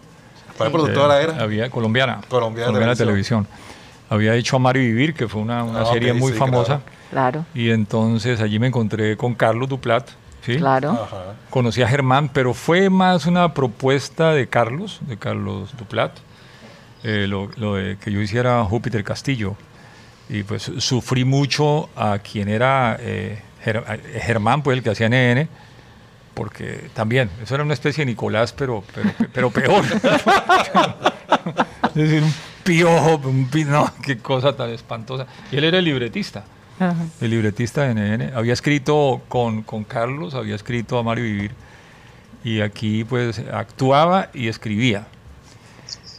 ¿Cuál 0.58 0.72
productora 0.72 1.20
Eh, 1.20 1.24
era? 1.24 1.42
Había, 1.42 1.70
colombiana. 1.70 2.22
Colombiana 2.30 2.96
Televisión. 2.96 3.48
Había 4.10 4.36
hecho 4.36 4.56
Amar 4.58 4.78
y 4.78 4.82
Vivir, 4.82 5.14
que 5.14 5.28
fue 5.28 5.42
una, 5.42 5.64
una 5.64 5.82
Ah, 5.82 5.86
serie 5.86 6.14
muy 6.14 6.34
sí, 6.34 6.38
famosa. 6.38 6.82
Claro, 7.10 7.46
Y 7.54 7.70
entonces 7.70 8.42
allí 8.42 8.60
me 8.60 8.68
encontré 8.68 9.16
con 9.18 9.34
Carlos 9.36 9.70
Duplat. 9.70 10.08
¿sí? 10.46 10.58
claro. 10.58 10.92
Ajá. 10.92 11.36
Conocí 11.50 11.82
a 11.82 11.88
Germán, 11.88 12.30
pero 12.30 12.54
fue 12.54 12.90
más 12.90 13.26
una 13.26 13.54
propuesta 13.54 14.32
de 14.34 14.48
Carlos, 14.48 15.00
de 15.02 15.18
Carlos 15.18 15.76
Duplat, 15.78 16.12
eh, 17.04 17.26
lo, 17.30 17.50
lo 17.58 17.76
de 17.76 17.98
que 17.98 18.12
yo 18.12 18.20
hiciera 18.22 18.64
Júpiter 18.66 19.04
Castillo. 19.04 19.56
Y 20.30 20.44
pues 20.44 20.72
sufrí 20.80 21.24
mucho 21.26 21.90
a 21.96 22.20
quien 22.20 22.50
era 22.50 22.98
eh, 23.00 23.42
eh, 23.66 24.22
Germán, 24.22 24.64
pues 24.64 24.78
el 24.78 24.84
que 24.84 24.90
hacía 24.92 25.08
NN, 25.10 25.48
porque 26.34 26.90
también, 26.94 27.30
eso 27.42 27.56
era 27.56 27.64
una 27.64 27.74
especie 27.74 28.04
de 28.06 28.12
Nicolás, 28.12 28.54
pero, 28.54 28.84
pero, 28.94 29.12
pero 29.34 29.52
peor. 29.52 29.84
es 31.88 31.94
decir, 31.96 32.24
un 32.24 32.34
piojo, 32.64 33.18
un 33.28 33.48
pi- 33.50 33.66
no, 33.66 33.92
qué 34.02 34.18
cosa 34.18 34.56
tan 34.56 34.70
espantosa. 34.70 35.28
Y 35.52 35.58
él 35.58 35.64
era 35.66 35.78
el 35.80 35.86
libretista 35.86 36.44
Ajá. 36.80 36.96
el 37.22 37.30
libretista 37.30 37.84
de 37.84 37.94
NN. 37.94 38.36
Había 38.36 38.54
escrito 38.54 39.22
con, 39.28 39.62
con 39.64 39.84
Carlos, 39.84 40.34
había 40.34 40.56
escrito 40.56 40.98
a 40.98 41.04
Mario 41.04 41.24
Vivir. 41.26 41.52
Y 42.44 42.62
aquí 42.62 43.04
pues 43.04 43.40
actuaba 43.54 44.30
y 44.34 44.48
escribía. 44.48 45.08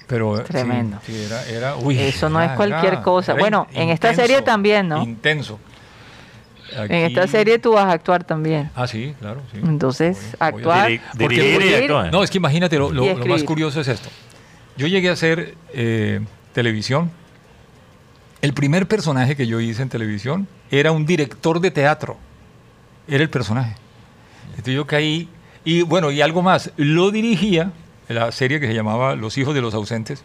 Pero 0.07 0.43
Tremendo. 0.45 0.99
sí, 1.05 1.15
era, 1.27 1.45
era- 1.49 1.77
uy, 1.77 1.99
Eso 1.99 2.29
no 2.29 2.41
era- 2.41 2.53
es 2.53 2.57
cualquier 2.57 3.01
cosa. 3.03 3.35
Bueno, 3.35 3.67
en 3.73 3.89
esta 3.91 4.15
serie 4.15 4.43
también, 4.43 4.89
¿no? 4.89 5.03
Intenso. 5.03 5.59
En 6.77 6.93
esta 6.93 7.27
serie 7.27 7.59
tú 7.59 7.73
vas 7.73 7.85
a 7.87 7.93
actuar 7.93 8.25
también. 8.25 8.71
Ah, 8.75 8.87
sí, 8.87 9.15
claro. 9.21 9.41
sí. 9.53 9.59
Entonces, 9.63 10.17
Voy- 10.39 10.63
voy 10.63 10.73
a- 10.73 10.83
actuar. 10.85 10.91
Porque 11.19 11.35
dirigir 11.37 11.61
y 11.63 11.65
dirigir- 11.65 11.83
actuar. 11.83 12.13
No, 12.13 12.23
es 12.25 12.31
que 12.31 12.39
imagínate, 12.39 12.79
lo, 12.79 12.91
lo- 12.93 13.05
Y 13.05 13.15
lo 13.15 13.27
más 13.27 13.43
curioso 13.45 13.81
es 13.81 13.89
esto. 13.89 14.09
Yo 14.77 14.87
llegué 14.87 15.09
a 15.09 15.13
hacer 15.13 15.55
eh, 15.73 16.21
televisión. 16.53 17.11
El 18.43 18.53
primer 18.53 18.87
personaje 18.87 19.37
que 19.37 19.47
yo 19.47 19.61
hice 19.61 19.83
en 19.83 19.89
televisión 19.89 20.49
era 20.71 20.93
un 20.93 21.07
director 21.07 21.61
de 21.61 21.71
teatro. 21.71 22.17
Era 23.09 23.23
el 23.23 23.31
personaje. 23.31 23.75
Entonces 24.51 24.75
yo 24.75 24.87
caí. 24.87 25.29
Y 25.65 25.83
bueno, 25.83 26.11
y 26.11 26.21
algo 26.21 26.43
más. 26.43 26.71
Lo 26.77 27.11
dirigía, 27.11 27.71
la 28.09 28.31
serie 28.33 28.61
que 28.61 28.67
se 28.67 28.75
llamaba 28.75 29.15
Los 29.17 29.39
hijos 29.39 29.55
de 29.55 29.61
los 29.63 29.73
ausentes, 29.75 30.23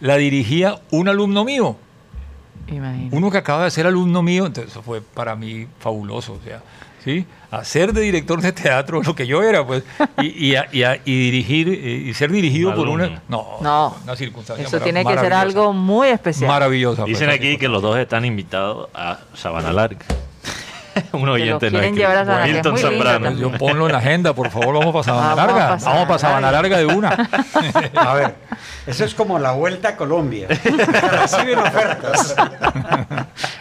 la 0.00 0.16
dirigía 0.16 0.80
un 0.90 1.08
alumno 1.08 1.44
mío. 1.44 1.76
Imagínate. 2.70 3.16
Uno 3.16 3.30
que 3.30 3.38
acaba 3.38 3.64
de 3.64 3.70
ser 3.70 3.86
alumno 3.86 4.22
mío, 4.22 4.46
entonces 4.46 4.70
eso 4.72 4.82
fue 4.82 5.00
para 5.00 5.34
mí 5.36 5.66
fabuloso, 5.80 6.34
o 6.34 6.40
sea, 6.44 6.60
¿sí? 7.04 7.24
Hacer 7.50 7.92
de 7.94 8.02
director 8.02 8.40
de 8.42 8.52
teatro 8.52 9.02
lo 9.04 9.14
que 9.14 9.26
yo 9.26 9.42
era, 9.42 9.66
pues, 9.66 9.82
y, 10.20 10.48
y, 10.48 10.56
a- 10.56 10.68
y 10.72 10.82
a- 10.82 11.00
y 11.04 11.18
dirigir, 11.30 11.68
eh, 11.68 12.04
y 12.08 12.14
ser 12.14 12.30
dirigido 12.30 12.74
por 12.74 12.88
una, 12.88 13.22
no, 13.28 13.58
No. 13.62 13.96
una 14.04 14.16
circunstancia 14.16 14.66
Eso 14.66 14.80
tiene 14.80 15.04
que 15.04 15.16
ser 15.18 15.32
algo 15.32 15.72
muy 15.72 16.08
especial. 16.08 16.48
Maravillosa. 16.48 17.02
pues, 17.02 17.14
Dicen 17.18 17.30
aquí 17.30 17.56
que 17.56 17.68
los 17.68 17.80
dos 17.82 17.96
están 17.98 18.24
invitados 18.24 18.88
a 18.94 19.18
Sabana 19.34 19.72
Larga. 19.72 20.04
Un 21.12 21.28
oyente 21.28 21.70
no 21.70 21.78
a 21.78 22.48
Hilton 22.48 22.72
muy 22.72 22.80
Zambrano. 22.80 23.32
Yo 23.32 23.50
ponlo 23.52 23.86
en 23.86 23.92
la 23.92 23.98
agenda, 23.98 24.32
por 24.32 24.50
favor, 24.50 24.78
vamos 24.78 24.92
para 24.92 25.04
Sabana 25.04 25.34
Vamos 25.34 25.54
Larga. 25.54 25.68
pa' 25.68 25.78
Sabana 25.78 25.94
Vamos 25.94 26.08
para 26.08 26.18
Sabana 26.18 26.50
Larga. 26.52 26.68
Larga 26.68 26.78
de 26.78 26.86
una. 26.86 27.28
A 28.10 28.14
ver, 28.14 28.34
eso 28.86 29.04
es 29.04 29.14
como 29.14 29.38
la 29.38 29.52
vuelta 29.52 29.90
a 29.90 29.96
Colombia. 29.96 30.48
Reciben 31.20 31.58
ofertas. 31.58 32.34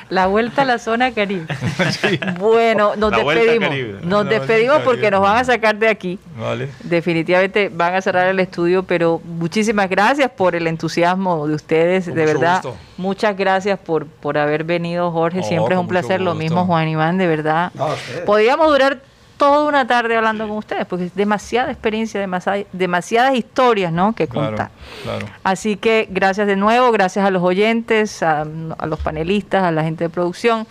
La 0.09 0.27
vuelta 0.27 0.61
a 0.61 0.65
la 0.65 0.79
zona 0.79 1.11
Caribe. 1.11 1.45
Bueno, 2.39 2.95
nos 2.95 3.11
La 3.11 3.17
despedimos. 3.17 3.69
Caribe. 3.69 3.99
Nos 4.03 4.25
La 4.25 4.31
despedimos 4.31 4.79
porque 4.83 5.11
nos 5.11 5.21
van 5.21 5.37
a 5.37 5.43
sacar 5.43 5.75
de 5.77 5.87
aquí. 5.89 6.19
Vale. 6.39 6.69
Definitivamente 6.83 7.69
van 7.69 7.95
a 7.95 8.01
cerrar 8.01 8.27
el 8.27 8.39
estudio, 8.39 8.83
pero 8.83 9.21
muchísimas 9.25 9.89
gracias 9.89 10.31
por 10.31 10.55
el 10.55 10.67
entusiasmo 10.67 11.47
de 11.47 11.55
ustedes, 11.55 12.05
Con 12.05 12.15
de 12.15 12.25
verdad. 12.25 12.61
gusto. 12.63 12.77
Muchas 12.97 13.35
gracias 13.37 13.77
por, 13.79 14.05
por 14.05 14.37
haber 14.37 14.63
venido, 14.63 15.11
Jorge. 15.11 15.43
Siempre 15.43 15.75
es 15.75 15.79
un 15.79 15.87
placer. 15.87 16.21
Lo 16.21 16.35
mismo. 16.35 16.65
Juan 16.65 16.87
Iván, 16.87 17.17
de 17.17 17.27
verdad. 17.27 17.71
No, 17.75 17.87
ustedes. 17.87 18.21
Podríamos 18.21 18.67
durar 18.69 18.99
toda 19.37 19.67
una 19.67 19.85
tarde 19.87 20.15
hablando 20.17 20.47
con 20.47 20.57
ustedes, 20.57 20.85
porque 20.85 21.05
es 21.05 21.15
demasiada 21.15 21.71
experiencia, 21.71 22.19
demasiada- 22.19 22.65
demasiadas 22.73 23.35
historias 23.35 23.91
¿no? 23.93 24.13
que 24.13 24.27
Claro, 24.27 24.47
contar. 24.47 24.71
claro. 25.03 25.25
Así 25.43 25.77
que 25.77 26.07
gracias 26.09 26.47
de 26.47 26.55
nuevo, 26.55 26.91
gracias 26.91 27.25
a 27.25 27.29
los 27.31 27.43
oyentes, 27.43 28.23
a, 28.23 28.41
a 28.41 28.85
los 28.87 28.99
panelistas, 28.99 29.63
a 29.63 29.71
la 29.71 29.83
gente 29.83 30.03
de 30.05 30.09
producción. 30.09 30.65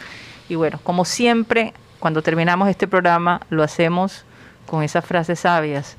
Y 0.48 0.55
bueno, 0.57 0.79
como 0.83 1.05
siempre, 1.05 1.72
cuando 1.98 2.22
terminamos 2.22 2.68
este 2.68 2.87
programa, 2.88 3.40
lo 3.50 3.62
hacemos 3.62 4.24
con 4.66 4.83
esas 4.83 5.05
frases 5.05 5.40
sabias 5.40 5.96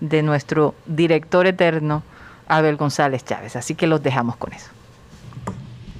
de 0.00 0.22
nuestro 0.22 0.74
director 0.86 1.46
eterno, 1.46 2.02
Abel 2.46 2.76
González 2.76 3.24
Chávez. 3.24 3.56
Así 3.56 3.74
que 3.74 3.86
los 3.86 4.02
dejamos 4.02 4.36
con 4.36 4.52
eso. 4.52 4.70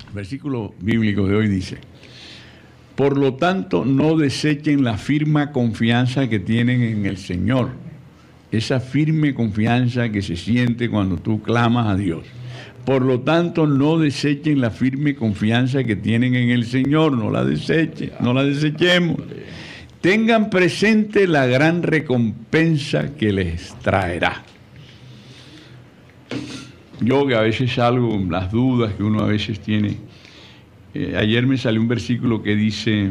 El 0.09 0.13
versículo 0.15 0.75
bíblico 0.79 1.27
de 1.27 1.35
hoy 1.37 1.49
dice, 1.49 1.79
por 2.95 3.19
lo 3.19 3.35
tanto 3.35 3.85
no 3.85 4.17
desechen 4.17 4.85
la 4.85 4.97
firme 4.97 5.51
confianza 5.51 6.29
que 6.29 6.39
tienen 6.39 6.83
en 6.83 7.07
el 7.07 7.17
Señor, 7.17 7.71
esa 8.53 8.79
firme 8.79 9.35
confianza 9.35 10.11
que 10.11 10.23
se 10.23 10.37
siente 10.37 10.89
cuando 10.89 11.17
tú 11.17 11.43
clamas 11.43 11.89
a 11.89 11.97
Dios. 11.97 12.25
Por 12.85 13.03
lo 13.03 13.21
tanto 13.21 13.67
no 13.67 13.99
desechen 13.99 14.61
la 14.61 14.71
firme 14.71 15.15
confianza 15.15 15.83
que 15.83 15.97
tienen 15.97 16.35
en 16.35 16.51
el 16.51 16.67
Señor, 16.67 17.13
no 17.13 17.31
la 17.31 17.45
desechen, 17.45 18.13
no 18.21 18.33
la 18.33 18.45
desechemos. 18.45 19.17
Tengan 20.01 20.51
presente 20.51 21.27
la 21.27 21.47
gran 21.47 21.83
recompensa 21.83 23.17
que 23.17 23.33
les 23.33 23.75
traerá. 23.81 24.43
yo 27.01 27.27
que 27.27 27.35
a 27.35 27.41
veces 27.41 27.73
salgo, 27.73 28.17
las 28.31 28.53
dudas 28.53 28.93
que 28.95 29.03
uno 29.03 29.21
a 29.21 29.27
veces 29.27 29.61
tiene, 29.61 29.97
eh, 30.95 31.17
ayer 31.17 31.47
me 31.47 31.57
salió 31.59 31.81
un 31.81 31.89
versículo 31.89 32.43
que 32.43 32.55
dice 32.55 33.11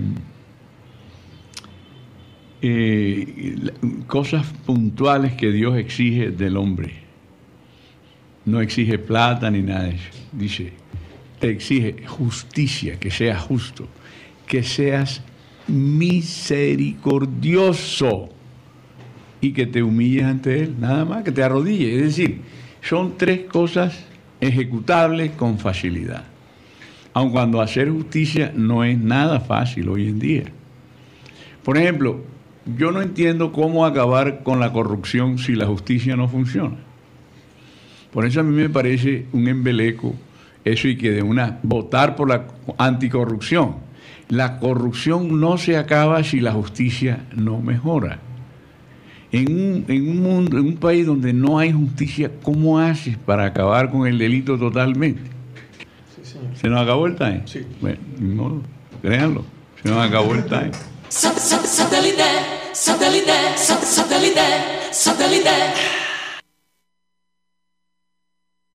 eh, 2.62 3.72
cosas 4.08 4.46
puntuales 4.66 5.34
que 5.34 5.52
Dios 5.52 5.76
exige 5.78 6.32
del 6.32 6.56
hombre. 6.56 6.94
No 8.46 8.62
exige 8.62 8.98
plata 8.98 9.52
ni 9.52 9.62
nada 9.62 9.84
de 9.84 9.96
eso. 9.96 10.10
Dice, 10.32 10.72
te 11.40 11.50
exige 11.50 12.08
justicia, 12.08 12.98
que 12.98 13.12
seas 13.12 13.42
justo, 13.42 13.90
que 14.48 14.64
seas 14.64 15.22
misericordioso 15.68 18.30
y 19.42 19.52
que 19.52 19.66
te 19.66 19.84
humilles 19.84 20.24
ante 20.24 20.64
Él, 20.64 20.76
nada 20.80 21.04
más, 21.04 21.24
que 21.24 21.34
te 21.34 21.44
arrodilles. 21.44 21.96
Es 21.96 22.04
decir, 22.16 22.40
son 22.82 23.18
tres 23.18 23.42
cosas 23.42 24.06
ejecutables 24.40 25.32
con 25.32 25.60
facilidad. 25.60 26.33
Aun 27.14 27.32
cuando 27.32 27.62
hacer 27.62 27.90
justicia 27.90 28.52
no 28.56 28.84
es 28.84 28.98
nada 28.98 29.40
fácil 29.40 29.90
hoy 29.90 30.08
en 30.08 30.20
día. 30.20 30.44
Por 31.64 31.78
ejemplo, 31.78 32.22
yo 32.78 32.92
no 32.92 33.02
entiendo 33.02 33.52
cómo 33.52 33.86
acabar 33.86 34.44
con 34.44 34.60
la 34.60 34.72
corrupción 34.72 35.38
si 35.38 35.56
la 35.56 35.66
justicia 35.66 36.16
no 36.16 36.28
funciona. 36.28 36.78
Por 38.12 38.26
eso 38.26 38.40
a 38.40 38.44
mí 38.44 38.54
me 38.56 38.70
parece 38.70 39.26
un 39.32 39.48
embeleco 39.48 40.16
eso 40.64 40.88
y 40.88 40.98
que 40.98 41.12
de 41.12 41.24
una 41.24 41.60
votar 41.64 42.16
por 42.16 42.30
la 42.30 42.46
anticorrupción. 42.78 43.76
La 44.30 44.60
corrupción 44.60 45.40
no 45.40 45.58
se 45.58 45.78
acaba 45.78 46.24
si 46.24 46.40
la 46.40 46.54
justicia 46.54 47.26
no 47.36 47.60
mejora. 47.60 48.20
En 49.32 49.52
un, 49.52 49.86
en 49.88 50.10
un 50.10 50.22
mundo, 50.22 50.58
en 50.58 50.68
un 50.68 50.78
país 50.78 51.06
donde 51.06 51.34
no 51.34 51.60
hay 51.60 51.72
justicia, 51.72 52.32
¿cómo 52.44 52.80
haces 52.80 53.18
para 53.18 53.46
acabar 53.46 53.90
con 53.90 54.08
el 54.08 54.18
delito 54.18 54.58
totalmente? 54.58 55.33
¿Se 56.60 56.68
nos 56.70 56.82
acabó 56.82 57.08
el 57.08 57.16
time? 57.16 57.42
Sí. 57.46 57.66
Bueno, 57.82 57.98
ni 58.20 58.34
modo, 58.36 58.62
créanlo, 59.02 59.44
se 59.82 59.90
nos 59.90 60.06
acabó 60.08 60.34
el 60.36 60.46
time. 60.46 60.72
Sa- 61.10 61.34
sa- 61.34 61.64
Satellite, 61.66 62.24
satellite, 62.74 63.32
sa- 63.56 63.82
satellite, 63.82 64.42
satellite. 64.92 65.50